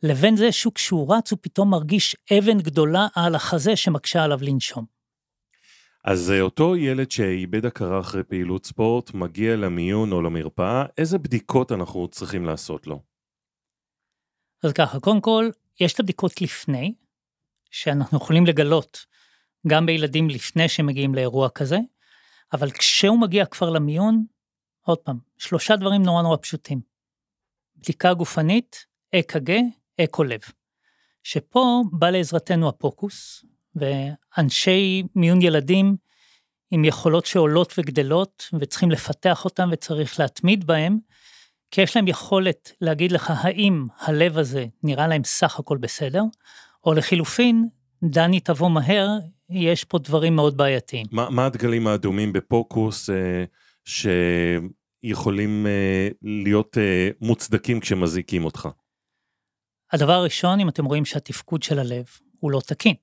לבין 0.04 0.36
זה 0.36 0.52
שהוא 0.52 0.74
כשהוא 0.74 1.16
רץ 1.16 1.32
הוא 1.32 1.40
פתאום 1.42 1.70
מרגיש 1.70 2.16
אבן 2.38 2.58
גדולה 2.58 3.08
על 3.16 3.36
החזה 3.36 3.76
שמקשה 3.76 4.24
עליו 4.24 4.38
לנשום. 4.42 4.86
אז 6.06 6.32
אה, 6.32 6.42
אותו 6.42 6.76
ילד 6.76 7.12
שאיבד 7.12 7.66
הכרה 7.66 8.00
אחרי 8.00 8.24
פעילות 8.24 8.66
ספורט, 8.66 9.14
מגיע 9.14 9.56
למיון 9.56 10.12
או 10.12 10.22
למרפאה, 10.22 10.86
איזה 10.98 11.18
בדיקות 11.18 11.72
אנחנו 11.72 12.08
צריכים 12.08 12.46
לעשות 12.46 12.88
לו? 12.88 13.02
אז 14.64 14.74
ככה, 14.74 15.00
קודם 15.00 15.22
כל, 15.22 15.50
יש 15.80 15.94
את 15.94 16.00
הבדיקות 16.00 16.42
לפני, 16.42 16.94
שאנחנו 17.72 18.18
יכולים 18.18 18.46
לגלות 18.46 19.06
גם 19.68 19.86
בילדים 19.86 20.30
לפני 20.30 20.70
שמגיעים 20.70 21.16
לאירוע 21.16 21.50
כזה, 21.50 21.78
אבל 22.54 22.72
כשהוא 22.72 23.22
מגיע 23.22 23.46
כבר 23.46 23.70
למיון, 23.70 24.26
עוד 24.82 24.98
פעם, 24.98 25.18
שלושה 25.38 25.76
דברים 25.76 26.02
נורא 26.04 26.22
נורא 26.22 26.38
פשוטים. 26.42 26.82
בדיקה 27.76 28.14
גופנית, 28.14 28.86
אק"ג, 29.16 29.52
אקו 30.02 30.24
לב. 30.24 30.40
שפה 31.24 31.82
בא 31.92 32.10
לעזרתנו 32.10 32.70
הפוקוס, 32.70 33.46
ואנשי 33.76 35.04
מיון 35.16 35.42
ילדים 35.42 35.96
עם 36.72 36.86
יכולות 36.86 37.26
שעולות 37.26 37.74
וגדלות, 37.78 38.50
וצריכים 38.60 38.92
לפתח 38.92 39.46
אותם 39.46 39.70
וצריך 39.72 40.20
להתמיד 40.20 40.68
בהם, 40.68 40.98
כי 41.72 41.82
יש 41.82 41.96
להם 41.96 42.08
יכולת 42.08 42.72
להגיד 42.82 43.12
לך 43.12 43.34
האם 43.36 43.86
הלב 44.00 44.38
הזה 44.38 44.66
נראה 44.84 45.08
להם 45.08 45.24
סך 45.24 45.60
הכל 45.60 45.78
בסדר, 45.78 46.24
או 46.86 46.94
לחילופין, 46.94 47.68
דני 48.04 48.40
תבוא 48.40 48.70
מהר, 48.70 49.08
יש 49.50 49.84
פה 49.84 50.00
דברים 50.00 50.36
מאוד 50.36 50.58
בעייתיים. 50.58 51.06
מה, 51.12 51.30
מה 51.30 51.46
הדגלים 51.46 51.88
האדומים 51.88 52.34
בפוקוס 52.34 53.10
אה, 53.10 53.44
שיכולים 55.04 55.68
אה, 55.68 56.08
להיות 56.22 56.78
אה, 56.78 57.10
מוצדקים 57.22 57.80
כשמזעיקים 57.80 58.46
אותך? 58.46 58.70
הדבר 59.92 60.14
הראשון, 60.14 60.60
אם 60.60 60.70
אתם 60.70 60.86
רואים 60.86 61.06
שהתפקוד 61.06 61.64
של 61.64 61.80
הלב 61.80 62.06
הוא 62.40 62.52
לא 62.52 62.62
תקין. 62.66 62.96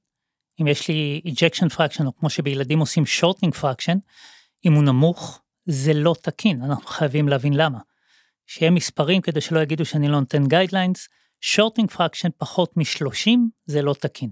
אם 0.61 0.67
יש 0.67 0.89
לי 0.89 1.21
ejection 1.25 1.77
fraction, 1.77 2.07
או 2.07 2.17
כמו 2.17 2.31
שבילדים 2.31 2.79
עושים 2.79 3.05
shortening 3.05 3.61
fraction, 3.61 3.99
אם 4.65 4.73
הוא 4.73 4.83
נמוך, 4.83 5.41
זה 5.67 5.95
לא 5.95 6.15
תקין, 6.23 6.63
אנחנו 6.63 6.87
חייבים 6.87 7.29
להבין 7.29 7.53
למה. 7.53 7.79
שיהיה 8.47 8.71
מספרים 8.71 9.23
כדי 9.23 9.41
שלא 9.41 9.61
יגידו 9.61 9.85
שאני 9.85 10.09
לא 10.09 10.21
נותן 10.21 10.43
guidelines, 10.43 11.09
shortening 11.45 11.95
fraction 11.97 12.31
פחות 12.37 12.77
מ-30 12.77 13.31
זה 13.67 13.83
לא 13.83 13.95
תקין. 13.95 14.31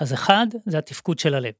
אז 0.00 0.12
אחד, 0.12 0.46
זה 0.66 0.78
התפקוד 0.78 1.18
של 1.18 1.34
הלב. 1.34 1.52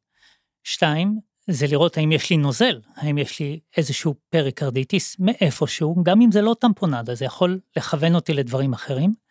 שתיים, 0.65 1.21
זה 1.47 1.67
לראות 1.67 1.97
האם 1.97 2.13
יש 2.13 2.31
לי 2.31 2.37
נוזל, 2.37 2.81
האם 2.95 3.19
יש 3.19 3.41
לי 3.41 3.61
איזשהו 3.77 4.15
פריקרדיטיס 4.31 5.17
מאיפשהו, 5.19 6.03
גם 6.03 6.21
אם 6.21 6.33
זה 6.33 6.43
לא 6.43 6.57
טמפונדה, 6.61 7.15
זה 7.15 7.25
יכול 7.25 7.61
לכוון 7.77 8.15
אותי 8.15 8.33
לדברים 8.33 8.73
אחרים. 8.73 9.24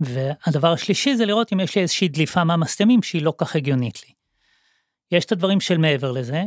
והדבר 0.00 0.72
השלישי 0.72 1.16
זה 1.16 1.26
לראות 1.26 1.52
אם 1.52 1.60
יש 1.60 1.76
לי 1.76 1.82
איזושהי 1.82 2.08
דליפה 2.08 2.44
מהמסתמים 2.44 3.02
שהיא 3.02 3.22
לא 3.22 3.34
כך 3.38 3.56
הגיונית 3.56 4.02
לי. 4.02 4.12
יש 5.10 5.24
את 5.24 5.32
הדברים 5.32 5.60
של 5.60 5.78
מעבר 5.78 6.12
לזה, 6.12 6.42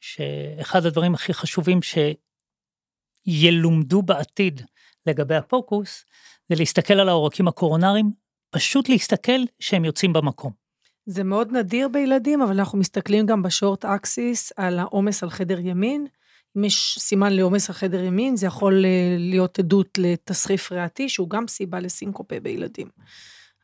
שאחד 0.00 0.86
הדברים 0.86 1.14
הכי 1.14 1.34
חשובים 1.34 1.80
שילומדו 3.26 4.02
בעתיד 4.02 4.62
לגבי 5.06 5.34
הפוקוס, 5.34 6.04
זה 6.48 6.54
להסתכל 6.58 6.94
על 6.94 7.08
העורקים 7.08 7.48
הקורונריים, 7.48 8.10
פשוט 8.50 8.88
להסתכל 8.88 9.40
שהם 9.60 9.84
יוצאים 9.84 10.12
במקום. 10.12 10.52
זה 11.06 11.24
מאוד 11.24 11.52
נדיר 11.52 11.88
בילדים, 11.88 12.42
אבל 12.42 12.58
אנחנו 12.58 12.78
מסתכלים 12.78 13.26
גם 13.26 13.42
בשורט 13.42 13.84
אקסיס 13.84 14.52
על 14.56 14.78
העומס 14.78 15.22
על 15.22 15.30
חדר 15.30 15.58
ימין. 15.58 16.06
אם 16.56 16.64
יש 16.64 16.98
סימן 16.98 17.32
לעומס 17.32 17.70
על 17.70 17.74
חדר 17.74 18.04
ימין, 18.04 18.36
זה 18.36 18.46
יכול 18.46 18.84
אה, 18.84 19.16
להיות 19.18 19.58
עדות 19.58 19.98
לתסחיף 19.98 20.72
ריאתי, 20.72 21.08
שהוא 21.08 21.30
גם 21.30 21.48
סיבה 21.48 21.80
לסינקופה 21.80 22.40
בילדים. 22.42 22.88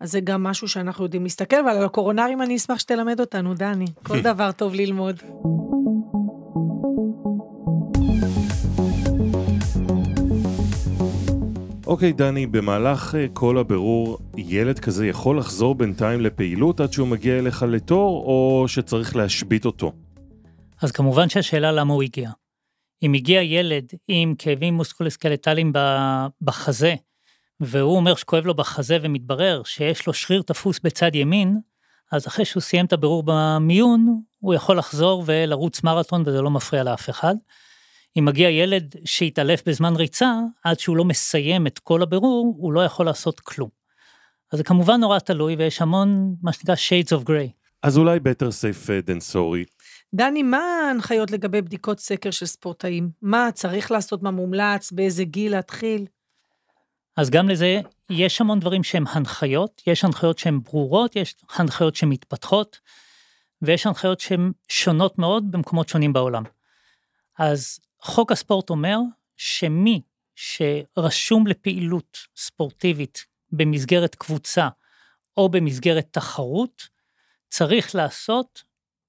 אז 0.00 0.12
זה 0.12 0.20
גם 0.20 0.42
משהו 0.42 0.68
שאנחנו 0.68 1.04
יודעים 1.04 1.22
להסתכל, 1.22 1.56
אבל 1.56 1.76
על 1.76 1.84
הקורונרים 1.84 2.42
אני 2.42 2.56
אשמח 2.56 2.78
שתלמד 2.78 3.20
אותנו, 3.20 3.54
דני. 3.54 3.84
כל 4.02 4.20
דבר 4.30 4.52
טוב 4.52 4.74
ללמוד. 4.74 5.22
אוקיי, 11.86 12.12
דני, 12.12 12.46
במהלך 12.46 13.14
אה, 13.14 13.26
כל 13.32 13.58
הבירור, 13.58 14.18
ילד 14.36 14.78
כזה 14.78 15.06
יכול 15.06 15.38
לחזור 15.38 15.74
בינתיים 15.74 16.20
לפעילות 16.20 16.80
עד 16.80 16.92
שהוא 16.92 17.08
מגיע 17.08 17.38
אליך 17.38 17.62
לתור, 17.62 18.24
או 18.24 18.64
שצריך 18.68 19.16
להשבית 19.16 19.64
אותו? 19.64 19.92
אז 20.82 20.92
כמובן 20.92 21.28
שהשאלה 21.28 21.72
למה 21.72 21.94
הוא 21.94 22.02
הגיע. 22.02 22.30
אם 23.02 23.14
הגיע 23.14 23.42
ילד 23.42 23.92
עם 24.08 24.34
כאבים 24.38 24.74
מוסקולוסקלטליים 24.74 25.72
בחזה, 26.42 26.94
והוא 27.60 27.96
אומר 27.96 28.14
שכואב 28.14 28.46
לו 28.46 28.54
בחזה 28.54 28.98
ומתברר 29.02 29.62
שיש 29.64 30.06
לו 30.06 30.12
שריר 30.12 30.42
תפוס 30.42 30.80
בצד 30.84 31.14
ימין, 31.14 31.58
אז 32.12 32.26
אחרי 32.26 32.44
שהוא 32.44 32.60
סיים 32.60 32.86
את 32.86 32.92
הבירור 32.92 33.22
במיון, 33.26 34.20
הוא 34.38 34.54
יכול 34.54 34.78
לחזור 34.78 35.24
ולרוץ 35.26 35.82
מרתון 35.82 36.22
וזה 36.26 36.42
לא 36.42 36.50
מפריע 36.50 36.82
לאף 36.82 37.10
אחד. 37.10 37.34
אם 38.18 38.24
מגיע 38.24 38.50
ילד 38.50 38.94
שהתעלף 39.04 39.62
בזמן 39.68 39.96
ריצה, 39.96 40.34
עד 40.64 40.78
שהוא 40.78 40.96
לא 40.96 41.04
מסיים 41.04 41.66
את 41.66 41.78
כל 41.78 42.02
הבירור, 42.02 42.54
הוא 42.58 42.72
לא 42.72 42.84
יכול 42.84 43.06
לעשות 43.06 43.40
כלום. 43.40 43.68
אז 44.52 44.58
זה 44.58 44.64
כמובן 44.64 45.00
נורא 45.00 45.18
תלוי, 45.18 45.56
ויש 45.58 45.82
המון, 45.82 46.34
מה 46.42 46.52
שנקרא 46.52 46.74
shades 46.74 47.18
of 47.18 47.28
gray. 47.28 47.50
אז 47.82 47.98
אולי 47.98 48.18
better 48.18 48.48
safe 48.48 49.08
than 49.08 49.32
sorry. 49.32 49.77
דני, 50.14 50.42
מה 50.42 50.58
ההנחיות 50.58 51.30
לגבי 51.30 51.62
בדיקות 51.62 51.98
סקר 51.98 52.30
של 52.30 52.46
ספורטאים? 52.46 53.10
מה 53.22 53.48
צריך 53.54 53.90
לעשות, 53.90 54.22
מה 54.22 54.30
מומלץ, 54.30 54.92
באיזה 54.92 55.24
גיל 55.24 55.52
להתחיל? 55.52 56.06
אז 57.16 57.30
גם 57.30 57.48
לזה 57.48 57.80
יש 58.10 58.40
המון 58.40 58.60
דברים 58.60 58.84
שהם 58.84 59.04
הנחיות, 59.06 59.82
יש 59.86 60.04
הנחיות 60.04 60.38
שהן 60.38 60.60
ברורות, 60.60 61.16
יש 61.16 61.36
הנחיות 61.54 61.96
שמתפתחות, 61.96 62.80
ויש 63.62 63.86
הנחיות 63.86 64.20
שהן 64.20 64.52
שונות 64.68 65.18
מאוד 65.18 65.50
במקומות 65.50 65.88
שונים 65.88 66.12
בעולם. 66.12 66.42
אז 67.38 67.80
חוק 68.00 68.32
הספורט 68.32 68.70
אומר 68.70 68.98
שמי 69.36 70.02
שרשום 70.34 71.46
לפעילות 71.46 72.18
ספורטיבית 72.36 73.26
במסגרת 73.52 74.14
קבוצה 74.14 74.68
או 75.36 75.48
במסגרת 75.48 76.06
תחרות, 76.10 76.88
צריך 77.50 77.94
לעשות 77.94 78.62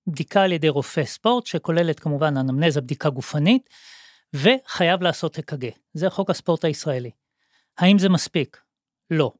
בדיקה 0.09 0.43
על 0.43 0.51
ידי 0.51 0.69
רופא 0.69 1.05
ספורט, 1.05 1.45
שכוללת 1.45 1.99
כמובן 1.99 2.37
אנמנזה, 2.37 2.81
בדיקה 2.81 3.09
גופנית, 3.09 3.69
וחייב 4.33 5.01
לעשות 5.01 5.39
אק"ג. 5.39 5.69
זה 5.93 6.09
חוק 6.09 6.29
הספורט 6.29 6.65
הישראלי. 6.65 7.11
האם 7.77 7.99
זה 7.99 8.09
מספיק? 8.09 8.61
לא. 9.11 9.31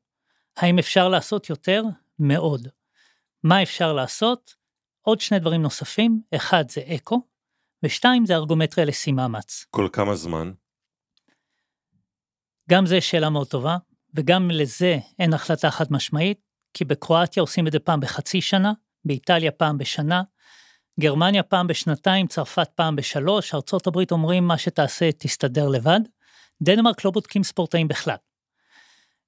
האם 0.57 0.79
אפשר 0.79 1.09
לעשות 1.09 1.49
יותר? 1.49 1.83
מאוד. 2.19 2.67
מה 3.43 3.63
אפשר 3.63 3.93
לעשות? 3.93 4.55
עוד 5.01 5.21
שני 5.21 5.39
דברים 5.39 5.61
נוספים, 5.61 6.21
אחד 6.35 6.69
זה 6.69 6.81
אקו, 6.95 7.21
ושתיים 7.83 8.25
זה 8.25 8.35
ארגומטריה 8.35 8.85
לשיא 8.85 9.13
מאמץ. 9.13 9.65
כל 9.69 9.89
כמה 9.93 10.15
זמן? 10.15 10.51
גם 12.69 12.85
זה 12.85 13.01
שאלה 13.01 13.29
מאוד 13.29 13.47
טובה, 13.47 13.77
וגם 14.13 14.51
לזה 14.51 14.97
אין 15.19 15.33
החלטה 15.33 15.71
חד 15.71 15.85
משמעית, 15.89 16.39
כי 16.73 16.85
בקרואטיה 16.85 17.41
עושים 17.41 17.67
את 17.67 17.71
זה 17.71 17.79
פעם 17.79 17.99
בחצי 17.99 18.41
שנה, 18.41 18.73
באיטליה 19.05 19.51
פעם 19.51 19.77
בשנה, 19.77 20.21
גרמניה 20.99 21.43
פעם 21.43 21.67
בשנתיים, 21.67 22.27
צרפת 22.27 22.69
פעם 22.75 22.95
בשלוש, 22.95 23.53
ארצות 23.53 23.87
הברית 23.87 24.11
אומרים 24.11 24.47
מה 24.47 24.57
שתעשה 24.57 25.11
תסתדר 25.11 25.67
לבד. 25.67 25.99
דנמרק 26.61 27.05
לא 27.05 27.11
בודקים 27.11 27.43
ספורטאים 27.43 27.87
בכלל. 27.87 28.15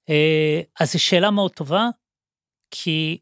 אה, 0.08 0.60
אז 0.80 0.92
זו 0.92 1.02
שאלה 1.02 1.30
מאוד 1.30 1.52
טובה, 1.52 1.88
כי 2.70 3.18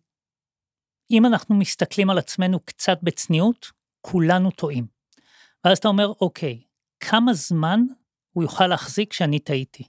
אם 1.10 1.26
אנחנו 1.26 1.54
מסתכלים 1.54 2.10
על 2.10 2.18
עצמנו 2.18 2.60
קצת 2.60 2.98
בצניעות, 3.02 3.70
כולנו 4.00 4.50
טועים. 4.50 4.86
ואז 5.64 5.78
אתה 5.78 5.88
אומר, 5.88 6.12
אוקיי, 6.20 6.60
כמה 7.00 7.34
זמן 7.34 7.80
הוא 8.32 8.44
יוכל 8.44 8.66
להחזיק 8.66 9.12
שאני 9.12 9.38
טעיתי? 9.38 9.84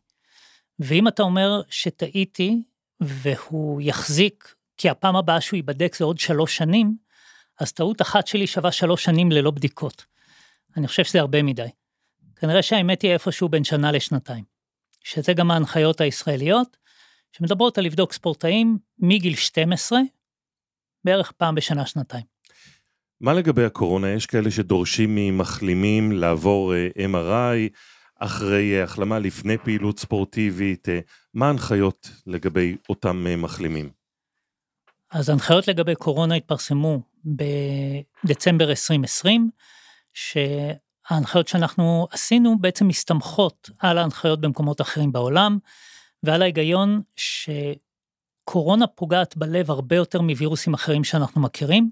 ואם 0.80 1.08
אתה 1.08 1.24
אומר 1.24 1.62
שטעיתי 1.70 2.64
והוא 3.00 3.82
יחזיק, 3.82 4.56
כי 4.78 4.90
הפעם 4.90 5.16
הבאה 5.16 5.42
שהוא 5.42 5.58
ייבדק 5.58 5.96
זה 5.96 6.06
עוד 6.06 6.18
שלוש 6.18 6.58
שנים, 6.58 6.96
אז 7.62 7.72
טעות 7.72 8.02
אחת 8.02 8.28
שלי 8.28 8.48
שווה 8.48 8.72
שלוש 8.72 9.04
שנים 9.04 9.32
ללא 9.32 9.52
בדיקות. 9.52 10.06
אני 10.78 10.88
חושב 10.88 11.04
שזה 11.04 11.20
הרבה 11.20 11.44
מדי. 11.44 11.68
כנראה 12.36 12.62
שהאמת 12.62 13.02
היא 13.02 13.12
איפשהו 13.12 13.50
בין 13.50 13.64
שנה 13.64 13.92
לשנתיים. 13.92 14.44
שזה 15.04 15.34
גם 15.34 15.52
ההנחיות 15.52 16.02
הישראליות, 16.02 16.78
שמדברות 17.32 17.78
על 17.78 17.86
לבדוק 17.86 18.14
ספורטאים 18.14 18.78
מגיל 19.00 19.36
12, 19.36 20.00
בערך 21.04 21.32
פעם 21.32 21.56
בשנה-שנתיים. 21.56 22.24
מה 23.22 23.34
לגבי 23.34 23.66
הקורונה? 23.66 24.10
יש 24.10 24.26
כאלה 24.26 24.52
שדורשים 24.52 25.16
ממחלימים 25.16 26.12
לעבור 26.12 26.74
אה, 26.74 26.88
MRI 26.98 27.74
אחרי 28.20 28.82
uh, 28.82 28.84
החלמה 28.84 29.20
לפני 29.20 29.58
פעילות 29.58 30.00
ספורטיבית. 30.00 30.88
Uh, 30.88 30.92
מה 31.34 31.48
ההנחיות 31.48 32.12
לגבי 32.28 32.78
אותם 32.90 33.26
מחלימים? 33.38 33.90
אז 35.12 35.30
ההנחיות 35.30 35.68
לגבי 35.68 35.96
קורונה 35.96 36.36
התפרסמו 36.36 37.11
בדצמבר 37.26 38.70
2020, 38.70 39.50
שההנחיות 40.14 41.48
שאנחנו 41.48 42.08
עשינו 42.12 42.60
בעצם 42.60 42.88
מסתמכות 42.88 43.70
על 43.80 43.98
ההנחיות 43.98 44.42
במקומות 44.42 44.82
אחרים 44.82 45.12
בעולם, 45.12 45.58
ועל 46.24 46.42
ההיגיון 46.42 47.02
שקורונה 47.16 48.88
פוגעת 48.88 49.38
בלב 49.38 49.72
הרבה 49.72 49.96
יותר 49.96 50.22
מווירוסים 50.22 50.74
אחרים 50.74 51.04
שאנחנו 51.04 51.42
מכירים. 51.42 51.90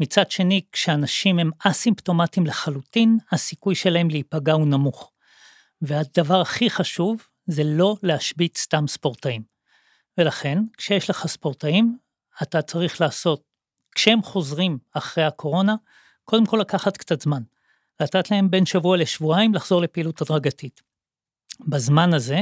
מצד 0.00 0.30
שני, 0.30 0.60
כשאנשים 0.72 1.38
הם 1.38 1.50
אסימפטומטיים 1.58 2.46
לחלוטין, 2.46 3.18
הסיכוי 3.32 3.74
שלהם 3.74 4.10
להיפגע 4.10 4.52
הוא 4.52 4.66
נמוך. 4.66 5.12
והדבר 5.82 6.40
הכי 6.40 6.70
חשוב 6.70 7.26
זה 7.46 7.62
לא 7.64 7.96
להשבית 8.02 8.56
סתם 8.56 8.84
ספורטאים. 8.88 9.42
ולכן, 10.18 10.58
כשיש 10.76 11.10
לך 11.10 11.26
ספורטאים, 11.26 11.98
אתה 12.42 12.62
צריך 12.62 13.00
לעשות, 13.00 13.42
כשהם 13.98 14.22
חוזרים 14.22 14.78
אחרי 14.92 15.24
הקורונה, 15.24 15.76
קודם 16.24 16.46
כל 16.46 16.56
לקחת 16.56 16.96
קצת 16.96 17.20
זמן. 17.20 17.42
לתת 18.00 18.30
להם 18.30 18.50
בין 18.50 18.66
שבוע 18.66 18.96
לשבועיים 18.96 19.54
לחזור 19.54 19.82
לפעילות 19.82 20.20
הדרגתית. 20.20 20.82
בזמן 21.60 22.14
הזה, 22.14 22.40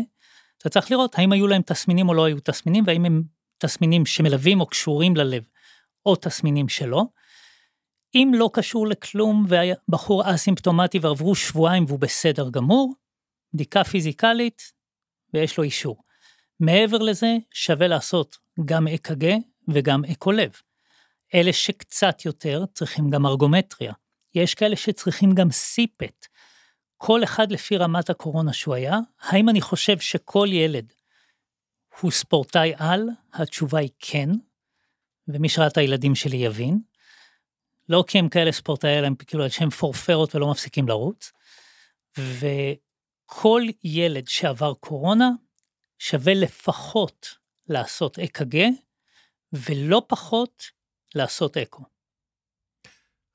אתה 0.59 0.69
צריך 0.69 0.91
לראות 0.91 1.19
האם 1.19 1.33
היו 1.33 1.47
להם 1.47 1.63
תסמינים 1.63 2.09
או 2.09 2.15
לא 2.15 2.25
היו 2.25 2.41
תסמינים, 2.41 2.85
והאם 2.87 3.05
הם 3.05 3.23
תסמינים 3.59 4.07
שמלווים 4.07 4.61
או 4.61 4.67
קשורים 4.67 5.17
ללב, 5.17 5.49
או 6.07 6.17
תסמינים 6.17 6.69
שלא. 6.69 7.05
אם 8.15 8.33
לא 8.35 8.51
קשור 8.53 8.87
לכלום 8.87 9.47
והבחור 9.49 10.35
אסימפטומטי 10.35 10.99
ועברו 10.99 11.35
שבועיים 11.35 11.85
והוא 11.89 11.99
בסדר 11.99 12.51
גמור, 12.51 12.95
בדיקה 13.55 13.85
פיזיקלית 13.85 14.73
ויש 15.35 15.59
לו 15.59 15.65
אישור. 15.65 16.03
מעבר 16.61 16.99
לזה, 16.99 17.37
שווה 17.51 17.89
לעשות 17.89 18.37
גם 18.65 18.89
אק"ג 18.89 19.35
וגם 19.69 20.05
אקולב. 20.05 20.51
אלה 21.35 21.53
שקצת 21.53 22.25
יותר 22.25 22.65
צריכים 22.75 23.11
גם 23.11 23.27
ארגומטריה. 23.27 23.93
יש 24.35 24.55
כאלה 24.55 24.77
שצריכים 24.77 25.35
גם 25.35 25.51
סיפט. 25.51 26.27
כל 26.97 27.25
אחד 27.25 27.53
לפי 27.53 27.77
רמת 27.77 28.11
הקורונה 28.11 28.53
שהוא 28.53 28.75
היה, 28.75 28.99
האם 29.21 29.49
אני 29.49 29.61
חושב 29.61 29.99
שכל 29.99 30.49
ילד 30.51 30.93
הוא 32.01 32.11
ספורטאי 32.11 32.73
על? 32.77 33.09
התשובה 33.33 33.79
היא 33.79 33.91
כן, 33.99 34.31
ומי 35.29 35.49
שראה 35.49 35.67
את 35.67 35.77
הילדים 35.77 36.15
שלי 36.15 36.37
יבין. 36.37 36.81
לא 37.89 38.05
כי 38.07 38.19
הם 38.19 38.29
כאלה 38.29 38.53
ספורטאי, 38.53 38.99
אלא 38.99 39.07
הם 39.07 39.15
כאילו 39.15 39.51
שהם 39.51 39.71
פורפרות 39.71 40.35
ולא 40.35 40.51
מפסיקים 40.51 40.89
לרוץ. 40.89 41.33
וכל 42.19 43.63
ילד 43.85 44.29
שעבר 44.29 44.75
קורונה, 44.75 45.31
שווה 45.99 46.35
לפחות 46.35 47.29
לעשות 47.69 48.19
אק"ג, 48.19 48.69
ולא 49.53 50.03
פחות 50.09 50.76
לעשות 51.17 51.57
אקו. 51.57 51.83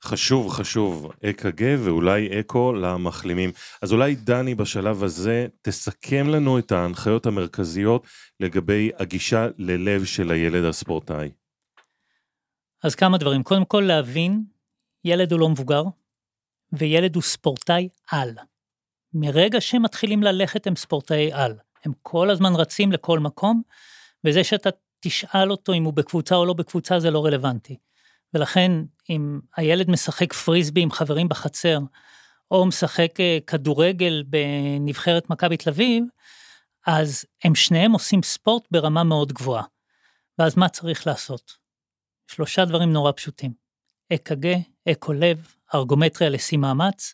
חשוב, 0.03 0.49
חשוב, 0.49 1.11
אק"ג 1.25 1.75
ואולי 1.79 2.39
אקו 2.39 2.73
למחלימים. 2.73 3.51
אז 3.81 3.93
אולי 3.93 4.15
דני 4.15 4.55
בשלב 4.55 5.03
הזה 5.03 5.47
תסכם 5.61 6.27
לנו 6.27 6.59
את 6.59 6.71
ההנחיות 6.71 7.25
המרכזיות 7.25 8.07
לגבי 8.39 8.91
הגישה 8.97 9.47
ללב 9.57 10.05
של 10.05 10.31
הילד 10.31 10.63
הספורטאי. 10.65 11.31
אז 12.83 12.95
כמה 12.95 13.17
דברים. 13.17 13.43
קודם 13.43 13.65
כל 13.65 13.83
להבין, 13.87 14.43
ילד 15.05 15.31
הוא 15.31 15.39
לא 15.39 15.49
מבוגר, 15.49 15.83
וילד 16.73 17.15
הוא 17.15 17.23
ספורטאי 17.23 17.89
על. 18.11 18.35
מרגע 19.13 19.61
שהם 19.61 19.81
מתחילים 19.81 20.23
ללכת 20.23 20.67
הם 20.67 20.75
ספורטאי 20.75 21.33
על. 21.33 21.57
הם 21.85 21.91
כל 22.01 22.29
הזמן 22.29 22.55
רצים 22.55 22.91
לכל 22.91 23.19
מקום, 23.19 23.61
וזה 24.23 24.43
שאתה 24.43 24.69
תשאל 25.01 25.51
אותו 25.51 25.73
אם 25.73 25.83
הוא 25.83 25.93
בקבוצה 25.93 26.35
או 26.35 26.45
לא 26.45 26.53
בקבוצה 26.53 26.99
זה 26.99 27.11
לא 27.11 27.25
רלוונטי. 27.25 27.77
ולכן 28.33 28.71
אם 29.09 29.39
הילד 29.55 29.89
משחק 29.89 30.33
פריסבי 30.33 30.81
עם 30.81 30.91
חברים 30.91 31.29
בחצר, 31.29 31.79
או 32.51 32.65
משחק 32.65 33.19
אה, 33.19 33.37
כדורגל 33.47 34.23
בנבחרת 34.27 35.29
מכבי 35.29 35.57
תל 35.57 35.69
אביב, 35.69 36.03
אז 36.87 37.25
הם 37.43 37.55
שניהם 37.55 37.91
עושים 37.91 38.23
ספורט 38.23 38.67
ברמה 38.71 39.03
מאוד 39.03 39.33
גבוהה. 39.33 39.63
ואז 40.39 40.57
מה 40.57 40.69
צריך 40.69 41.07
לעשות? 41.07 41.57
שלושה 42.27 42.65
דברים 42.65 42.93
נורא 42.93 43.11
פשוטים. 43.11 43.53
אק"ג, 44.13 44.55
אקו 44.91 45.13
לב, 45.13 45.55
ארגומטריה 45.75 46.29
לשיא 46.29 46.57
מאמץ. 46.57 47.13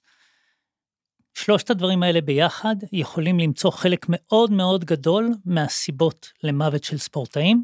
שלושת 1.47 1.69
הדברים 1.69 2.03
האלה 2.03 2.21
ביחד 2.21 2.75
יכולים 2.91 3.39
למצוא 3.39 3.71
חלק 3.71 4.05
מאוד 4.09 4.51
מאוד 4.51 4.85
גדול 4.85 5.29
מהסיבות 5.45 6.31
למוות 6.43 6.83
של 6.83 6.97
ספורטאים, 6.97 7.63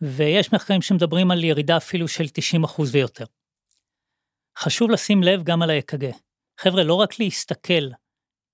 ויש 0.00 0.52
מחקרים 0.52 0.82
שמדברים 0.82 1.30
על 1.30 1.44
ירידה 1.44 1.76
אפילו 1.76 2.08
של 2.08 2.24
90% 2.64 2.82
ויותר. 2.90 3.24
חשוב 4.58 4.90
לשים 4.90 5.22
לב 5.22 5.42
גם 5.42 5.62
על 5.62 5.70
האק"ג. 5.70 6.10
חבר'ה, 6.60 6.82
לא 6.82 6.94
רק 6.94 7.20
להסתכל 7.20 7.88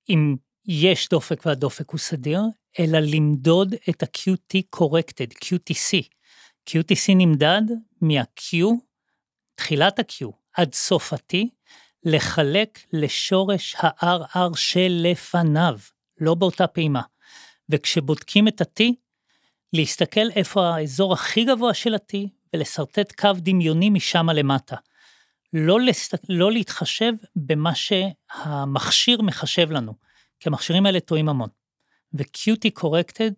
אם 0.09 0.37
יש 0.67 1.09
דופק 1.09 1.47
והדופק 1.47 1.91
הוא 1.91 1.99
סדיר, 1.99 2.41
אלא 2.79 2.99
למדוד 2.99 3.75
את 3.91 4.03
ה-QT 4.03 4.63
corrected, 4.77 5.45
QTC. 5.45 6.09
QTC 6.71 7.15
נמדד 7.15 7.63
מה-Q, 8.01 8.67
תחילת 9.55 9.99
ה-Q 9.99 10.27
עד 10.53 10.75
סוף 10.75 11.13
ה-T, 11.13 11.37
לחלק 12.05 12.79
לשורש 12.93 13.77
ה-RR 13.79 14.57
שלפניו, 14.57 15.79
לא 16.21 16.35
באותה 16.35 16.67
פעימה. 16.67 17.03
וכשבודקים 17.69 18.49
את 18.49 18.61
ה-T, 18.61 18.83
להסתכל 19.73 20.31
איפה 20.31 20.67
האזור 20.67 21.13
הכי 21.13 21.45
גבוה 21.45 21.75
של 21.75 21.95
ה-T, 21.95 22.17
ולשרטט 22.55 23.13
קו 23.21 23.31
דמיוני 23.37 23.91
משם 23.91 24.31
למטה. 24.31 24.77
לא, 25.53 25.81
לסת... 25.81 26.21
לא 26.29 26.53
להתחשב 26.53 27.13
במה 27.37 27.73
שהמכשיר 27.75 29.23
מחשב 29.23 29.71
לנו, 29.71 29.95
כי 30.41 30.49
המכשירים 30.49 30.87
האלה 30.87 31.01
טועים 31.01 31.29
המון. 31.29 31.49
ו-QT 32.15 32.81
corrected, 32.81 33.33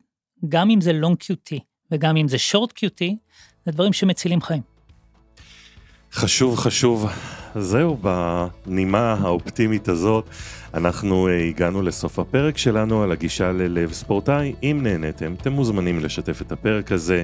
גם 0.48 0.70
אם 0.70 0.80
זה 0.80 0.92
long 1.02 1.24
QT 1.24 1.58
וגם 1.90 2.16
אם 2.16 2.28
זה 2.28 2.36
short 2.36 2.70
QT, 2.78 3.04
זה 3.64 3.72
דברים 3.72 3.92
שמצילים 3.92 4.40
חיים. 4.40 4.62
חשוב, 6.12 6.58
חשוב. 6.58 7.06
זהו, 7.58 7.98
בנימה 8.02 9.16
האופטימית 9.20 9.88
הזאת, 9.88 10.24
אנחנו 10.74 11.28
אה, 11.28 11.44
הגענו 11.48 11.82
לסוף 11.82 12.18
הפרק 12.18 12.58
שלנו 12.58 13.02
על 13.02 13.12
הגישה 13.12 13.52
ללב 13.52 13.92
ספורטאי. 13.92 14.54
אם 14.62 14.80
נהניתם, 14.82 15.34
אתם 15.40 15.52
מוזמנים 15.52 16.00
לשתף 16.00 16.42
את 16.42 16.52
הפרק 16.52 16.92
הזה. 16.92 17.22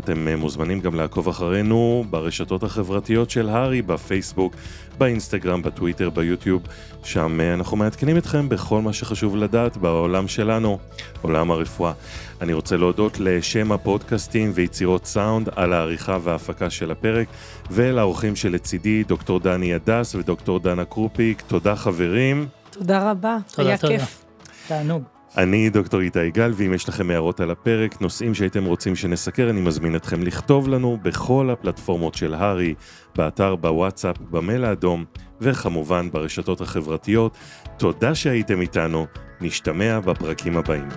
אתם 0.00 0.28
אה, 0.28 0.36
מוזמנים 0.36 0.80
גם 0.80 0.94
לעקוב 0.94 1.28
אחרינו 1.28 2.04
ברשתות 2.10 2.62
החברתיות 2.62 3.30
של 3.30 3.48
הארי, 3.48 3.82
בפייסבוק, 3.82 4.54
באינסטגרם, 4.98 5.62
בטוויטר, 5.62 6.10
ביוטיוב. 6.10 6.62
שם 7.04 7.40
אה, 7.40 7.54
אנחנו 7.54 7.76
מעדכנים 7.76 8.16
אתכם 8.16 8.48
בכל 8.48 8.80
מה 8.80 8.92
שחשוב 8.92 9.36
לדעת 9.36 9.76
בעולם 9.76 10.28
שלנו, 10.28 10.78
עולם 11.22 11.50
הרפואה. 11.50 11.92
אני 12.40 12.52
רוצה 12.52 12.76
להודות 12.76 13.20
לשם 13.20 13.72
הפודקאסטים 13.72 14.50
ויצירות 14.54 15.06
סאונד 15.06 15.48
על 15.56 15.72
העריכה 15.72 16.18
וההפקה 16.22 16.70
של 16.70 16.90
הפרק, 16.90 17.26
ולאורחים 17.70 18.36
שלצידי, 18.36 19.04
דוקטור 19.04 19.40
דני 19.72 19.94
הדס 19.94 20.14
ודוקטור 20.14 20.58
דנה 20.58 20.84
קרופיק. 20.84 21.42
תודה 21.46 21.76
חברים. 21.76 22.46
תודה 22.70 23.10
רבה, 23.10 23.36
תודה, 23.54 23.68
היה 23.68 23.78
תודה. 23.78 23.98
כיף. 23.98 24.24
תענוג. 24.68 25.02
אני 25.36 25.70
דוקטור 25.70 26.00
איתי 26.00 26.30
גל, 26.30 26.52
ואם 26.56 26.74
יש 26.74 26.88
לכם 26.88 27.10
הערות 27.10 27.40
על 27.40 27.50
הפרק, 27.50 28.00
נושאים 28.00 28.34
שהייתם 28.34 28.64
רוצים 28.64 28.96
שנסקר, 28.96 29.50
אני 29.50 29.60
מזמין 29.60 29.96
אתכם 29.96 30.22
לכתוב 30.22 30.68
לנו 30.68 30.98
בכל 31.02 31.50
הפלטפורמות 31.52 32.14
של 32.14 32.34
הארי, 32.34 32.74
באתר, 33.16 33.56
בוואטסאפ, 33.56 34.16
במייל 34.30 34.64
האדום, 34.64 35.04
וכמובן 35.40 36.10
ברשתות 36.10 36.60
החברתיות. 36.60 37.36
תודה 37.76 38.14
שהייתם 38.14 38.60
איתנו, 38.60 39.06
נשתמע 39.40 40.00
בפרקים 40.00 40.56
הבאים. 40.56 40.88